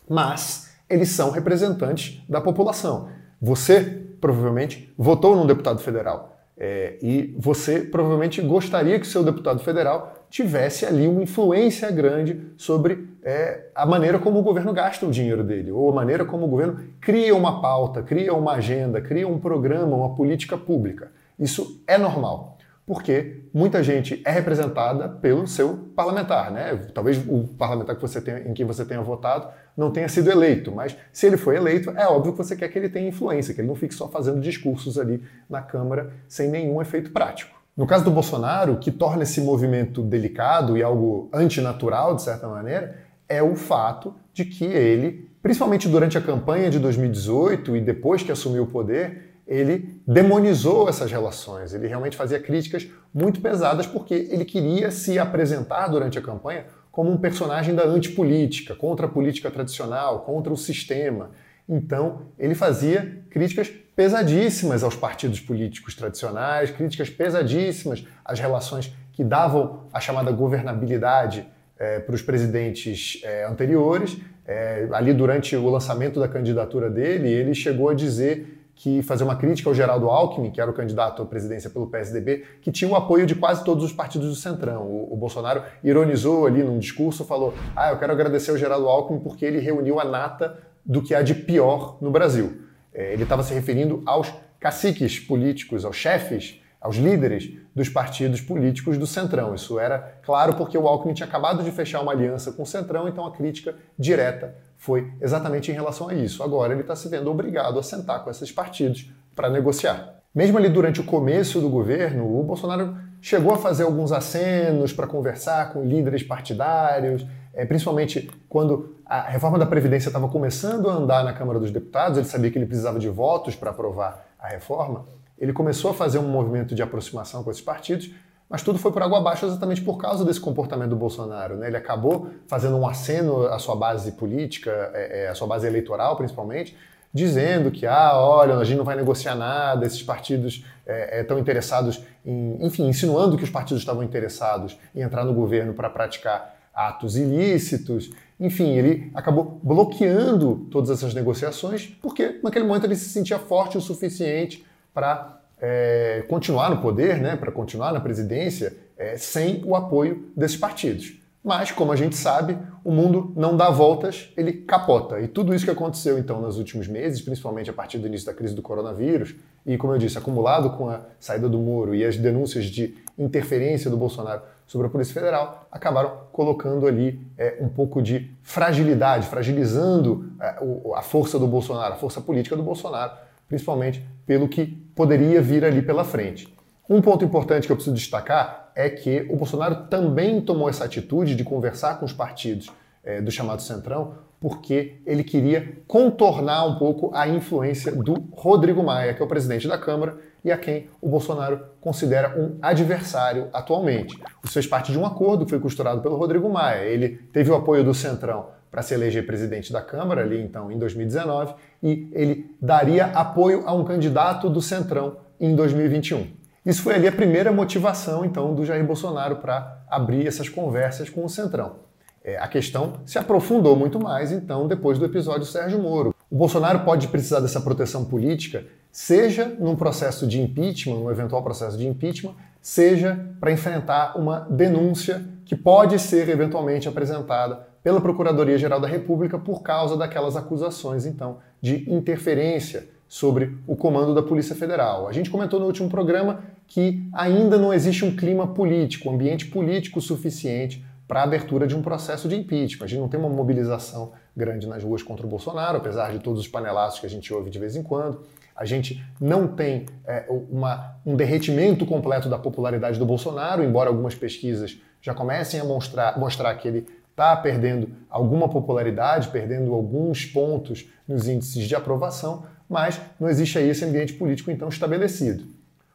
mas 0.08 0.70
eles 0.90 1.10
são 1.10 1.30
representantes 1.30 2.20
da 2.28 2.40
população. 2.40 3.08
Você, 3.40 4.02
provavelmente, 4.20 4.92
votou 4.98 5.36
num 5.36 5.46
deputado 5.46 5.78
federal. 5.78 6.36
É, 6.56 6.98
e 7.00 7.34
você 7.38 7.80
provavelmente 7.80 8.40
gostaria 8.42 8.98
que 9.00 9.06
seu 9.06 9.24
deputado 9.24 9.60
federal 9.60 10.21
tivesse 10.32 10.86
ali 10.86 11.06
uma 11.06 11.22
influência 11.22 11.90
grande 11.90 12.40
sobre 12.56 13.06
é, 13.22 13.66
a 13.74 13.84
maneira 13.84 14.18
como 14.18 14.38
o 14.38 14.42
governo 14.42 14.72
gasta 14.72 15.04
o 15.04 15.10
dinheiro 15.10 15.44
dele, 15.44 15.70
ou 15.70 15.90
a 15.90 15.94
maneira 15.94 16.24
como 16.24 16.46
o 16.46 16.48
governo 16.48 16.80
cria 16.98 17.36
uma 17.36 17.60
pauta, 17.60 18.02
cria 18.02 18.32
uma 18.32 18.52
agenda, 18.52 18.98
cria 18.98 19.28
um 19.28 19.38
programa, 19.38 19.94
uma 19.94 20.14
política 20.14 20.56
pública. 20.56 21.12
Isso 21.38 21.82
é 21.86 21.98
normal. 21.98 22.56
porque 22.84 23.42
muita 23.54 23.82
gente 23.82 24.20
é 24.24 24.30
representada 24.30 25.08
pelo 25.08 25.46
seu 25.46 25.90
parlamentar, 25.94 26.50
né? 26.50 26.76
Talvez 26.92 27.16
o 27.28 27.46
parlamentar 27.56 27.94
que 27.94 28.02
você 28.02 28.20
tenha, 28.20 28.40
em 28.40 28.52
quem 28.52 28.66
você 28.66 28.84
tenha 28.84 29.00
votado 29.00 29.48
não 29.76 29.90
tenha 29.90 30.08
sido 30.08 30.30
eleito, 30.30 30.72
mas 30.72 30.96
se 31.12 31.26
ele 31.26 31.36
foi 31.36 31.56
eleito, 31.56 31.90
é 31.90 32.06
óbvio 32.06 32.32
que 32.32 32.38
você 32.38 32.56
quer 32.56 32.68
que 32.68 32.78
ele 32.78 32.88
tenha 32.88 33.08
influência, 33.08 33.54
que 33.54 33.60
ele 33.60 33.68
não 33.68 33.76
fique 33.76 33.94
só 33.94 34.08
fazendo 34.08 34.40
discursos 34.40 34.98
ali 34.98 35.22
na 35.48 35.62
Câmara 35.62 36.12
sem 36.28 36.48
nenhum 36.48 36.82
efeito 36.82 37.10
prático. 37.12 37.61
No 37.74 37.86
caso 37.86 38.04
do 38.04 38.10
Bolsonaro, 38.10 38.74
o 38.74 38.78
que 38.78 38.90
torna 38.90 39.22
esse 39.22 39.40
movimento 39.40 40.02
delicado 40.02 40.76
e 40.76 40.82
algo 40.82 41.30
antinatural, 41.32 42.14
de 42.14 42.22
certa 42.22 42.46
maneira, 42.46 42.98
é 43.26 43.42
o 43.42 43.56
fato 43.56 44.14
de 44.32 44.44
que 44.44 44.64
ele, 44.64 45.30
principalmente 45.42 45.88
durante 45.88 46.18
a 46.18 46.20
campanha 46.20 46.70
de 46.70 46.78
2018 46.78 47.76
e 47.76 47.80
depois 47.80 48.22
que 48.22 48.30
assumiu 48.30 48.64
o 48.64 48.66
poder, 48.66 49.32
ele 49.46 50.00
demonizou 50.06 50.86
essas 50.86 51.10
relações. 51.10 51.72
Ele 51.72 51.88
realmente 51.88 52.16
fazia 52.16 52.38
críticas 52.38 52.86
muito 53.12 53.40
pesadas 53.40 53.86
porque 53.86 54.28
ele 54.30 54.44
queria 54.44 54.90
se 54.90 55.18
apresentar 55.18 55.88
durante 55.88 56.18
a 56.18 56.22
campanha 56.22 56.66
como 56.90 57.10
um 57.10 57.16
personagem 57.16 57.74
da 57.74 57.84
antipolítica, 57.84 58.74
contra 58.74 59.06
a 59.06 59.08
política 59.08 59.50
tradicional, 59.50 60.20
contra 60.20 60.52
o 60.52 60.56
sistema. 60.58 61.30
Então, 61.66 62.26
ele 62.38 62.54
fazia 62.54 63.24
críticas 63.30 63.72
pesadíssimas 63.94 64.82
aos 64.82 64.96
partidos 64.96 65.40
políticos 65.40 65.94
tradicionais, 65.94 66.70
críticas 66.70 67.10
pesadíssimas 67.10 68.04
às 68.24 68.40
relações 68.40 68.94
que 69.12 69.22
davam 69.22 69.84
a 69.92 70.00
chamada 70.00 70.30
governabilidade 70.30 71.46
é, 71.78 71.98
para 72.00 72.14
os 72.14 72.22
presidentes 72.22 73.20
é, 73.22 73.44
anteriores. 73.44 74.18
É, 74.46 74.88
ali, 74.92 75.12
durante 75.12 75.54
o 75.54 75.68
lançamento 75.68 76.18
da 76.18 76.28
candidatura 76.28 76.90
dele, 76.90 77.28
ele 77.28 77.54
chegou 77.54 77.88
a 77.90 77.94
dizer 77.94 78.58
que 78.74 79.02
fazer 79.02 79.22
uma 79.22 79.36
crítica 79.36 79.68
ao 79.68 79.74
Geraldo 79.74 80.08
Alckmin, 80.08 80.50
que 80.50 80.60
era 80.60 80.70
o 80.70 80.74
candidato 80.74 81.22
à 81.22 81.26
presidência 81.26 81.68
pelo 81.68 81.86
PSDB, 81.86 82.44
que 82.62 82.72
tinha 82.72 82.90
o 82.90 82.96
apoio 82.96 83.26
de 83.26 83.34
quase 83.34 83.62
todos 83.62 83.84
os 83.84 83.92
partidos 83.92 84.28
do 84.28 84.34
Centrão. 84.34 84.82
O, 84.84 85.12
o, 85.12 85.16
Bolsonaro 85.16 85.62
ironizou 85.84 86.46
ali 86.46 86.64
num 86.64 86.78
discurso, 86.78 87.24
falou: 87.24 87.54
"Ah, 87.76 87.90
eu 87.90 87.98
quero 87.98 88.12
agradecer 88.12 88.50
ao 88.50 88.56
Geraldo 88.56 88.88
Alckmin 88.88 89.20
porque 89.20 89.44
ele 89.44 89.60
reuniu 89.60 90.00
a 90.00 90.04
nata 90.04 90.58
do 90.84 91.02
que 91.02 91.14
há 91.14 91.22
de 91.22 91.34
pior 91.34 91.98
no 92.00 92.10
Brasil". 92.10 92.61
É, 92.94 93.12
ele 93.12 93.22
estava 93.22 93.42
se 93.42 93.54
referindo 93.54 94.02
aos 94.06 94.32
caciques 94.60 95.18
políticos, 95.18 95.84
aos 95.84 95.96
chefes, 95.96 96.60
aos 96.80 96.96
líderes 96.96 97.52
dos 97.74 97.88
partidos 97.88 98.40
políticos 98.40 98.98
do 98.98 99.06
Centrão. 99.06 99.54
Isso 99.54 99.78
era 99.78 100.18
claro 100.22 100.54
porque 100.54 100.76
o 100.76 100.86
Alckmin 100.86 101.14
tinha 101.14 101.26
acabado 101.26 101.62
de 101.62 101.70
fechar 101.70 102.00
uma 102.00 102.12
aliança 102.12 102.52
com 102.52 102.64
o 102.64 102.66
Centrão, 102.66 103.08
então 103.08 103.24
a 103.24 103.32
crítica 103.32 103.74
direta 103.98 104.54
foi 104.76 105.12
exatamente 105.20 105.70
em 105.70 105.74
relação 105.74 106.08
a 106.08 106.14
isso. 106.14 106.42
Agora 106.42 106.72
ele 106.72 106.82
está 106.82 106.96
se 106.96 107.08
vendo 107.08 107.30
obrigado 107.30 107.78
a 107.78 107.82
sentar 107.82 108.24
com 108.24 108.30
esses 108.30 108.50
partidos 108.50 109.10
para 109.34 109.48
negociar. 109.48 110.22
Mesmo 110.34 110.58
ali 110.58 110.68
durante 110.68 111.00
o 111.00 111.04
começo 111.04 111.60
do 111.60 111.68
governo, 111.68 112.40
o 112.40 112.42
Bolsonaro 112.42 112.96
chegou 113.20 113.54
a 113.54 113.58
fazer 113.58 113.84
alguns 113.84 114.10
acenos 114.10 114.92
para 114.92 115.06
conversar 115.06 115.72
com 115.72 115.84
líderes 115.84 116.24
partidários, 116.24 117.24
é, 117.54 117.64
principalmente 117.64 118.28
quando 118.48 118.96
a 119.06 119.22
reforma 119.22 119.58
da 119.58 119.66
Previdência 119.66 120.08
estava 120.08 120.28
começando 120.28 120.88
a 120.88 120.94
andar 120.94 121.24
na 121.24 121.32
Câmara 121.32 121.58
dos 121.58 121.70
Deputados, 121.70 122.18
ele 122.18 122.26
sabia 122.26 122.50
que 122.50 122.58
ele 122.58 122.66
precisava 122.66 122.98
de 122.98 123.08
votos 123.08 123.54
para 123.54 123.70
aprovar 123.70 124.26
a 124.38 124.48
reforma, 124.48 125.04
ele 125.38 125.52
começou 125.52 125.90
a 125.90 125.94
fazer 125.94 126.18
um 126.18 126.28
movimento 126.28 126.74
de 126.74 126.82
aproximação 126.82 127.42
com 127.42 127.50
esses 127.50 127.62
partidos, 127.62 128.10
mas 128.48 128.62
tudo 128.62 128.78
foi 128.78 128.92
por 128.92 129.02
água 129.02 129.18
abaixo 129.18 129.46
exatamente 129.46 129.80
por 129.80 129.96
causa 129.96 130.24
desse 130.24 130.38
comportamento 130.38 130.90
do 130.90 130.96
Bolsonaro. 130.96 131.56
Né? 131.56 131.68
Ele 131.68 131.76
acabou 131.76 132.28
fazendo 132.46 132.76
um 132.76 132.86
aceno 132.86 133.46
à 133.46 133.58
sua 133.58 133.74
base 133.74 134.12
política, 134.12 134.90
é, 134.92 135.24
é, 135.24 135.28
à 135.28 135.34
sua 135.34 135.46
base 135.46 135.66
eleitoral 135.66 136.16
principalmente, 136.16 136.76
dizendo 137.12 137.70
que, 137.70 137.86
ah, 137.86 138.12
olha, 138.14 138.56
a 138.56 138.64
gente 138.64 138.76
não 138.76 138.84
vai 138.84 138.94
negociar 138.94 139.34
nada, 139.34 139.86
esses 139.86 140.02
partidos 140.02 140.64
é, 140.86 141.20
estão 141.22 141.38
interessados 141.38 142.02
em, 142.24 142.58
enfim, 142.64 142.86
insinuando 142.86 143.36
que 143.36 143.44
os 143.44 143.50
partidos 143.50 143.82
estavam 143.82 144.02
interessados 144.02 144.78
em 144.94 145.00
entrar 145.00 145.24
no 145.24 145.34
governo 145.34 145.74
para 145.74 145.90
praticar 145.90 146.56
atos 146.74 147.16
ilícitos. 147.16 148.10
Enfim, 148.42 148.76
ele 148.76 149.08
acabou 149.14 149.60
bloqueando 149.62 150.66
todas 150.68 150.90
essas 150.90 151.14
negociações 151.14 151.86
porque 152.02 152.40
naquele 152.42 152.66
momento 152.66 152.84
ele 152.84 152.96
se 152.96 153.08
sentia 153.08 153.38
forte 153.38 153.78
o 153.78 153.80
suficiente 153.80 154.66
para 154.92 155.40
é, 155.60 156.24
continuar 156.28 156.68
no 156.68 156.82
poder, 156.82 157.18
né, 157.18 157.36
para 157.36 157.52
continuar 157.52 157.92
na 157.92 158.00
presidência, 158.00 158.76
é, 158.98 159.16
sem 159.16 159.62
o 159.64 159.76
apoio 159.76 160.28
desses 160.36 160.56
partidos. 160.56 161.22
Mas, 161.44 161.70
como 161.70 161.92
a 161.92 161.96
gente 161.96 162.16
sabe, 162.16 162.58
o 162.84 162.90
mundo 162.90 163.32
não 163.36 163.56
dá 163.56 163.70
voltas, 163.70 164.32
ele 164.36 164.52
capota. 164.52 165.20
E 165.20 165.28
tudo 165.28 165.54
isso 165.54 165.64
que 165.64 165.70
aconteceu, 165.70 166.18
então, 166.18 166.40
nos 166.40 166.58
últimos 166.58 166.86
meses, 166.88 167.20
principalmente 167.20 167.70
a 167.70 167.72
partir 167.72 167.98
do 167.98 168.06
início 168.06 168.26
da 168.26 168.34
crise 168.34 168.54
do 168.54 168.62
coronavírus, 168.62 169.34
e, 169.64 169.76
como 169.76 169.92
eu 169.92 169.98
disse, 169.98 170.18
acumulado 170.18 170.70
com 170.70 170.88
a 170.88 171.00
saída 171.18 171.48
do 171.48 171.58
muro 171.58 171.94
e 171.94 172.04
as 172.04 172.16
denúncias 172.16 172.66
de 172.66 172.96
interferência 173.18 173.90
do 173.90 173.96
Bolsonaro 173.96 174.42
sobre 174.72 174.86
a 174.86 174.90
Polícia 174.90 175.12
Federal, 175.12 175.66
acabaram 175.70 176.22
colocando 176.32 176.86
ali 176.86 177.20
é, 177.36 177.58
um 177.60 177.68
pouco 177.68 178.00
de 178.00 178.30
fragilidade, 178.42 179.26
fragilizando 179.26 180.32
é, 180.40 180.56
a 180.96 181.02
força 181.02 181.38
do 181.38 181.46
Bolsonaro, 181.46 181.92
a 181.92 181.96
força 181.98 182.22
política 182.22 182.56
do 182.56 182.62
Bolsonaro, 182.62 183.12
principalmente 183.46 184.02
pelo 184.24 184.48
que 184.48 184.64
poderia 184.94 185.42
vir 185.42 185.62
ali 185.62 185.82
pela 185.82 186.04
frente. 186.04 186.50
Um 186.88 187.02
ponto 187.02 187.22
importante 187.22 187.66
que 187.66 187.72
eu 187.72 187.76
preciso 187.76 187.94
destacar 187.94 188.72
é 188.74 188.88
que 188.88 189.26
o 189.28 189.36
Bolsonaro 189.36 189.88
também 189.90 190.40
tomou 190.40 190.70
essa 190.70 190.86
atitude 190.86 191.36
de 191.36 191.44
conversar 191.44 192.00
com 192.00 192.06
os 192.06 192.14
partidos 192.14 192.70
é, 193.04 193.20
do 193.20 193.30
chamado 193.30 193.62
Centrão, 193.62 194.14
porque 194.40 195.00
ele 195.06 195.22
queria 195.22 195.78
contornar 195.86 196.66
um 196.66 196.76
pouco 196.76 197.10
a 197.14 197.28
influência 197.28 197.92
do 197.92 198.14
Rodrigo 198.32 198.82
Maia, 198.82 199.14
que 199.14 199.22
é 199.22 199.24
o 199.24 199.28
presidente 199.28 199.68
da 199.68 199.78
Câmara 199.78 200.16
e 200.44 200.50
a 200.50 200.58
quem 200.58 200.88
o 201.00 201.08
Bolsonaro 201.08 201.60
considera 201.80 202.36
um 202.36 202.58
adversário 202.60 203.48
atualmente. 203.52 204.18
Isso 204.42 204.52
fez 204.52 204.66
parte 204.66 204.90
de 204.90 204.98
um 204.98 205.06
acordo 205.06 205.44
que 205.44 205.50
foi 205.50 205.60
costurado 205.60 206.00
pelo 206.00 206.16
Rodrigo 206.16 206.48
Maia. 206.48 206.84
Ele 206.84 207.20
teve 207.32 207.50
o 207.50 207.54
apoio 207.54 207.84
do 207.84 207.94
Centrão 207.94 208.46
para 208.68 208.82
se 208.82 208.94
eleger 208.94 209.24
presidente 209.26 209.72
da 209.72 209.80
Câmara, 209.80 210.22
ali 210.22 210.40
então 210.40 210.72
em 210.72 210.78
2019, 210.78 211.54
e 211.82 212.08
ele 212.12 212.56
daria 212.60 213.06
apoio 213.06 213.62
a 213.66 213.72
um 213.72 213.84
candidato 213.84 214.50
do 214.50 214.60
Centrão 214.60 215.18
em 215.38 215.54
2021. 215.54 216.26
Isso 216.64 216.82
foi 216.82 216.94
ali 216.94 217.06
a 217.06 217.12
primeira 217.12 217.52
motivação, 217.52 218.24
então, 218.24 218.54
do 218.54 218.64
Jair 218.64 218.84
Bolsonaro 218.84 219.36
para 219.36 219.84
abrir 219.90 220.26
essas 220.26 220.48
conversas 220.48 221.10
com 221.10 221.24
o 221.24 221.28
Centrão. 221.28 221.76
É, 222.24 222.38
a 222.38 222.46
questão 222.46 222.94
se 223.04 223.18
aprofundou 223.18 223.74
muito 223.74 223.98
mais, 223.98 224.30
então, 224.30 224.68
depois 224.68 224.98
do 224.98 225.04
episódio 225.04 225.44
Sérgio 225.44 225.80
Moro. 225.80 226.14
O 226.30 226.36
Bolsonaro 226.36 226.80
pode 226.80 227.08
precisar 227.08 227.40
dessa 227.40 227.60
proteção 227.60 228.04
política, 228.04 228.64
seja 228.92 229.46
num 229.58 229.74
processo 229.74 230.26
de 230.26 230.40
impeachment, 230.40 230.96
um 230.96 231.10
eventual 231.10 231.42
processo 231.42 231.76
de 231.76 231.86
impeachment, 231.86 232.34
seja 232.60 233.18
para 233.40 233.50
enfrentar 233.50 234.16
uma 234.16 234.46
denúncia 234.48 235.24
que 235.44 235.56
pode 235.56 235.98
ser 235.98 236.28
eventualmente 236.28 236.88
apresentada 236.88 237.66
pela 237.82 238.00
Procuradoria-Geral 238.00 238.80
da 238.80 238.86
República 238.86 239.36
por 239.36 239.60
causa 239.62 239.96
daquelas 239.96 240.36
acusações, 240.36 241.04
então, 241.04 241.38
de 241.60 241.90
interferência 241.92 242.88
sobre 243.08 243.58
o 243.66 243.74
comando 243.74 244.14
da 244.14 244.22
Polícia 244.22 244.54
Federal. 244.54 245.08
A 245.08 245.12
gente 245.12 245.28
comentou 245.28 245.58
no 245.58 245.66
último 245.66 245.90
programa 245.90 246.44
que 246.68 247.06
ainda 247.12 247.58
não 247.58 247.74
existe 247.74 248.04
um 248.04 248.16
clima 248.16 248.46
político, 248.46 249.10
um 249.10 249.14
ambiente 249.14 249.46
político 249.46 250.00
suficiente 250.00 250.82
para 251.06 251.20
a 251.20 251.24
abertura 251.24 251.66
de 251.66 251.76
um 251.76 251.82
processo 251.82 252.28
de 252.28 252.36
impeachment. 252.36 252.84
A 252.84 252.88
gente 252.88 253.00
não 253.00 253.08
tem 253.08 253.20
uma 253.20 253.28
mobilização 253.28 254.12
grande 254.36 254.66
nas 254.66 254.82
ruas 254.82 255.02
contra 255.02 255.26
o 255.26 255.28
Bolsonaro, 255.28 255.78
apesar 255.78 256.12
de 256.12 256.18
todos 256.18 256.40
os 256.40 256.48
panelaços 256.48 257.00
que 257.00 257.06
a 257.06 257.10
gente 257.10 257.32
ouve 257.32 257.50
de 257.50 257.58
vez 257.58 257.76
em 257.76 257.82
quando. 257.82 258.22
A 258.54 258.64
gente 258.64 259.04
não 259.20 259.48
tem 259.48 259.86
é, 260.06 260.26
uma, 260.28 260.96
um 261.04 261.16
derretimento 261.16 261.84
completo 261.86 262.28
da 262.28 262.38
popularidade 262.38 262.98
do 262.98 263.06
Bolsonaro, 263.06 263.62
embora 263.62 263.88
algumas 263.88 264.14
pesquisas 264.14 264.78
já 265.00 265.12
comecem 265.12 265.58
a 265.60 265.64
mostrar, 265.64 266.18
mostrar 266.18 266.54
que 266.54 266.68
ele 266.68 266.86
está 267.10 267.36
perdendo 267.36 267.90
alguma 268.08 268.48
popularidade, 268.48 269.28
perdendo 269.28 269.74
alguns 269.74 270.24
pontos 270.24 270.88
nos 271.06 271.28
índices 271.28 271.66
de 271.66 271.74
aprovação, 271.74 272.44
mas 272.68 273.00
não 273.20 273.28
existe 273.28 273.58
aí 273.58 273.68
esse 273.68 273.84
ambiente 273.84 274.14
político 274.14 274.50
então 274.50 274.68
estabelecido. 274.68 275.44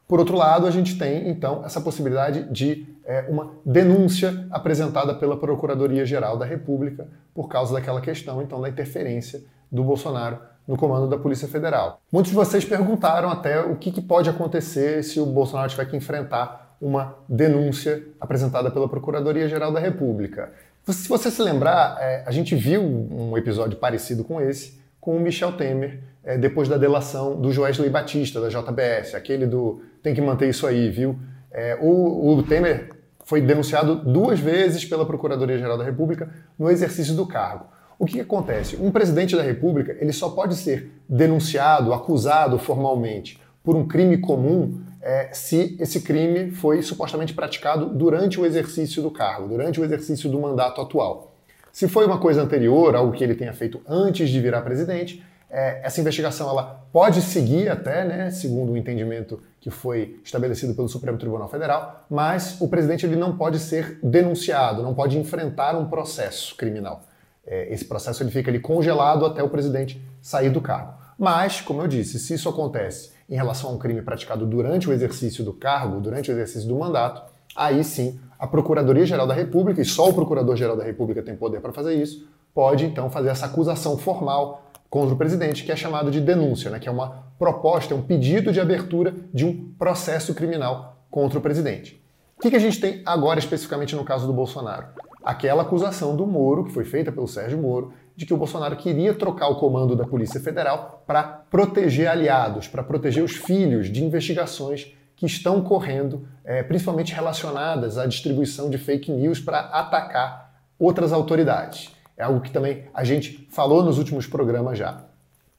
Por 0.07 0.19
outro 0.19 0.37
lado, 0.37 0.65
a 0.65 0.71
gente 0.71 0.97
tem 0.97 1.27
então 1.27 1.65
essa 1.65 1.81
possibilidade 1.81 2.43
de 2.51 2.87
é, 3.07 3.25
uma 3.29 3.53
denúncia 3.65 4.45
apresentada 4.51 5.15
pela 5.15 5.37
Procuradoria-Geral 5.37 6.37
da 6.37 6.45
República 6.45 7.07
por 7.33 7.47
causa 7.47 7.73
daquela 7.73 8.01
questão 8.01 8.41
então 8.41 8.59
da 8.59 8.67
interferência 8.67 9.41
do 9.71 9.81
Bolsonaro 9.81 10.37
no 10.67 10.75
comando 10.75 11.07
da 11.07 11.17
Polícia 11.17 11.47
Federal. 11.47 12.01
Muitos 12.11 12.31
de 12.31 12.35
vocês 12.35 12.65
perguntaram 12.65 13.29
até 13.29 13.61
o 13.61 13.77
que, 13.77 13.89
que 13.89 14.01
pode 14.01 14.29
acontecer 14.29 15.01
se 15.03 15.21
o 15.21 15.25
Bolsonaro 15.25 15.69
tiver 15.69 15.85
que 15.85 15.95
enfrentar 15.95 16.75
uma 16.81 17.15
denúncia 17.27 18.03
apresentada 18.19 18.69
pela 18.69 18.89
Procuradoria-Geral 18.89 19.71
da 19.71 19.79
República. 19.79 20.51
Se 20.85 21.07
você 21.07 21.31
se 21.31 21.41
lembrar, 21.41 21.97
é, 22.01 22.23
a 22.25 22.31
gente 22.31 22.55
viu 22.55 22.81
um 22.83 23.37
episódio 23.37 23.77
parecido 23.77 24.23
com 24.25 24.41
esse 24.41 24.77
com 24.99 25.15
o 25.15 25.19
Michel 25.21 25.53
Temer 25.53 26.01
é, 26.21 26.37
depois 26.37 26.67
da 26.67 26.77
delação 26.77 27.39
do 27.39 27.53
Joesley 27.53 27.89
Batista, 27.89 28.41
da 28.41 28.49
JBS, 28.49 29.15
aquele 29.15 29.45
do 29.45 29.81
tem 30.03 30.13
que 30.13 30.21
manter 30.21 30.49
isso 30.49 30.67
aí, 30.67 30.89
viu? 30.89 31.17
É, 31.49 31.77
o, 31.81 32.35
o 32.35 32.43
Temer 32.43 32.96
foi 33.27 33.41
denunciado 33.41 33.93
duas 33.93 34.39
vezes 34.39 34.85
pela 34.85 35.05
Procuradoria-Geral 35.05 35.77
da 35.77 35.83
República 35.83 36.29
no 36.57 36.69
exercício 36.69 37.13
do 37.13 37.27
cargo. 37.27 37.65
O 37.99 38.05
que, 38.05 38.13
que, 38.13 38.21
acontece? 38.21 38.77
Um 38.77 38.89
presidente 38.89 39.35
da 39.35 39.43
República 39.43 39.97
ele 39.99 40.13
só 40.13 40.29
pode 40.29 40.55
ser 40.55 40.93
denunciado, 41.09 41.93
acusado 41.93 42.57
formalmente 42.57 43.37
por 43.61 43.75
um 43.75 43.85
crime 43.85 44.17
comum 44.19 44.79
é, 45.01 45.27
se 45.33 45.75
esse 45.77 45.99
crime 45.99 46.51
foi 46.51 46.81
supostamente 46.81 47.33
praticado 47.33 47.87
durante 47.87 48.39
o 48.39 48.45
exercício 48.45 49.03
do 49.03 49.11
cargo, 49.11 49.49
durante 49.49 49.81
o 49.81 49.83
exercício 49.83 50.29
do 50.29 50.39
mandato 50.39 50.79
atual. 50.79 51.35
Se 51.69 51.89
foi 51.89 52.05
uma 52.05 52.19
coisa 52.19 52.41
anterior, 52.41 52.95
algo 52.95 53.11
que 53.11 53.25
ele 53.25 53.35
tenha 53.35 53.51
feito 53.51 53.81
antes 53.85 54.29
de 54.29 54.39
virar 54.39 54.61
presidente, 54.61 55.21
é, 55.49 55.81
essa 55.83 56.01
investigação 56.01 56.49
ela 56.49 56.85
pode 56.91 57.21
seguir 57.21 57.69
até, 57.69 58.03
né, 58.03 58.31
segundo 58.31 58.73
o 58.73 58.77
entendimento 58.77 59.41
que 59.61 59.69
foi 59.69 60.19
estabelecido 60.23 60.73
pelo 60.73 60.89
Supremo 60.89 61.17
Tribunal 61.17 61.47
Federal, 61.47 62.05
mas 62.09 62.59
o 62.59 62.67
presidente 62.67 63.05
ele 63.05 63.15
não 63.15 63.37
pode 63.37 63.59
ser 63.59 63.99
denunciado, 64.03 64.83
não 64.83 64.93
pode 64.93 65.17
enfrentar 65.17 65.77
um 65.77 65.89
processo 65.89 66.55
criminal. 66.55 67.03
É, 67.45 67.73
esse 67.73 67.85
processo 67.85 68.21
ele 68.23 68.31
fica 68.31 68.51
ali 68.51 68.59
congelado 68.59 69.25
até 69.25 69.41
o 69.41 69.49
presidente 69.49 70.01
sair 70.21 70.49
do 70.49 70.61
cargo. 70.61 70.93
Mas, 71.17 71.61
como 71.61 71.81
eu 71.81 71.87
disse, 71.87 72.19
se 72.19 72.33
isso 72.33 72.47
acontece 72.47 73.11
em 73.29 73.35
relação 73.35 73.71
a 73.71 73.73
um 73.73 73.77
crime 73.77 74.01
praticado 74.01 74.45
durante 74.45 74.89
o 74.89 74.93
exercício 74.93 75.43
do 75.43 75.53
cargo, 75.53 75.99
durante 75.99 76.29
o 76.29 76.33
exercício 76.33 76.67
do 76.67 76.75
mandato, 76.75 77.23
aí 77.55 77.83
sim 77.83 78.19
a 78.37 78.45
Procuradoria-Geral 78.45 79.25
da 79.25 79.33
República, 79.33 79.81
e 79.81 79.85
só 79.85 80.09
o 80.09 80.13
Procurador-Geral 80.13 80.77
da 80.77 80.83
República 80.83 81.23
tem 81.23 81.35
poder 81.35 81.59
para 81.59 81.73
fazer 81.73 81.95
isso, 81.95 82.27
pode 82.57 82.85
então 82.85 83.07
fazer 83.07 83.29
essa 83.29 83.45
acusação 83.45 83.99
formal 83.99 84.71
contra 84.89 85.13
o 85.13 85.17
presidente, 85.17 85.63
que 85.63 85.71
é 85.71 85.75
chamado 85.75 86.09
de 86.09 86.19
denúncia, 86.19 86.71
né, 86.71 86.79
que 86.79 86.89
é 86.89 86.91
uma 86.91 87.25
proposta, 87.37 87.93
é 87.93 87.95
um 87.95 88.01
pedido 88.01 88.51
de 88.51 88.59
abertura 88.59 89.13
de 89.31 89.45
um 89.45 89.71
processo 89.77 90.33
criminal 90.33 90.97
contra 91.11 91.37
o 91.37 91.41
presidente. 91.41 92.03
O 92.35 92.41
que, 92.41 92.49
que 92.49 92.55
a 92.55 92.59
gente 92.59 92.81
tem 92.81 93.03
agora 93.05 93.37
especificamente 93.37 93.95
no 93.95 94.03
caso 94.03 94.25
do 94.25 94.33
Bolsonaro? 94.33 94.87
Aquela 95.23 95.61
acusação 95.61 96.15
do 96.15 96.25
Moro, 96.25 96.63
que 96.63 96.71
foi 96.71 96.83
feita 96.83 97.11
pelo 97.11 97.27
Sérgio 97.27 97.59
Moro, 97.59 97.93
de 98.15 98.25
que 98.25 98.33
o 98.33 98.37
Bolsonaro 98.37 98.75
queria 98.75 99.13
trocar 99.13 99.49
o 99.49 99.57
comando 99.57 99.95
da 99.95 100.07
Polícia 100.07 100.41
Federal 100.41 101.03
para 101.05 101.21
proteger 101.21 102.07
aliados, 102.07 102.67
para 102.67 102.81
proteger 102.81 103.23
os 103.23 103.35
filhos 103.35 103.85
de 103.85 104.03
investigações 104.03 104.97
que 105.15 105.27
estão 105.27 105.61
correndo, 105.61 106.27
é, 106.43 106.63
principalmente 106.63 107.13
relacionadas 107.13 107.99
à 107.99 108.07
distribuição 108.07 108.67
de 108.67 108.79
fake 108.79 109.11
news 109.11 109.39
para 109.39 109.59
atacar 109.59 110.47
outras 110.79 111.13
autoridades. 111.13 111.95
É 112.17 112.23
algo 112.23 112.41
que 112.41 112.51
também 112.51 112.85
a 112.93 113.03
gente 113.03 113.47
falou 113.51 113.83
nos 113.83 113.97
últimos 113.97 114.25
programas 114.25 114.77
já. 114.77 115.03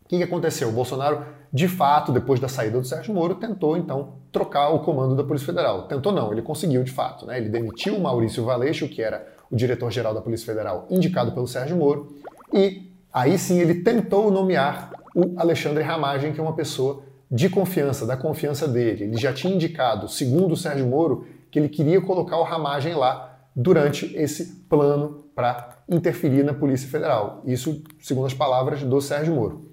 O 0.04 0.08
que, 0.08 0.22
aconteceu? 0.22 0.70
O 0.70 0.72
Bolsonaro, 0.72 1.24
de 1.52 1.68
fato, 1.68 2.10
depois 2.10 2.40
da 2.40 2.48
saída 2.48 2.80
do 2.80 2.86
Sérgio 2.86 3.14
Moro, 3.14 3.34
tentou 3.34 3.76
então 3.76 4.14
trocar 4.32 4.70
o 4.70 4.80
comando 4.80 5.14
da 5.14 5.22
Polícia 5.22 5.46
Federal. 5.46 5.82
Tentou 5.82 6.12
não, 6.12 6.32
ele 6.32 6.42
conseguiu 6.42 6.82
de 6.82 6.90
fato. 6.90 7.26
Né? 7.26 7.38
Ele 7.38 7.48
demitiu 7.48 7.94
o 7.94 8.00
Maurício 8.00 8.44
Valeixo, 8.44 8.88
que 8.88 9.02
era 9.02 9.26
o 9.50 9.56
diretor-geral 9.56 10.12
da 10.14 10.20
Polícia 10.20 10.46
Federal, 10.46 10.86
indicado 10.90 11.32
pelo 11.32 11.46
Sérgio 11.46 11.76
Moro, 11.76 12.16
e 12.52 12.90
aí 13.12 13.38
sim 13.38 13.60
ele 13.60 13.76
tentou 13.82 14.30
nomear 14.30 14.92
o 15.14 15.38
Alexandre 15.38 15.82
Ramagem, 15.82 16.32
que 16.32 16.40
é 16.40 16.42
uma 16.42 16.54
pessoa 16.54 17.02
de 17.30 17.48
confiança, 17.48 18.06
da 18.06 18.16
confiança 18.16 18.66
dele. 18.66 19.04
Ele 19.04 19.16
já 19.16 19.32
tinha 19.32 19.54
indicado, 19.54 20.08
segundo 20.08 20.52
o 20.52 20.56
Sérgio 20.56 20.86
Moro, 20.86 21.26
que 21.50 21.58
ele 21.58 21.68
queria 21.68 22.00
colocar 22.00 22.38
o 22.38 22.42
Ramagem 22.42 22.94
lá 22.94 23.38
durante 23.54 24.14
esse 24.16 24.64
plano 24.68 25.24
para 25.34 25.77
interferir 25.88 26.42
na 26.42 26.52
Polícia 26.52 26.88
Federal. 26.88 27.42
Isso, 27.46 27.82
segundo 28.00 28.26
as 28.26 28.34
palavras 28.34 28.82
do 28.82 29.00
Sérgio 29.00 29.34
Moro. 29.34 29.72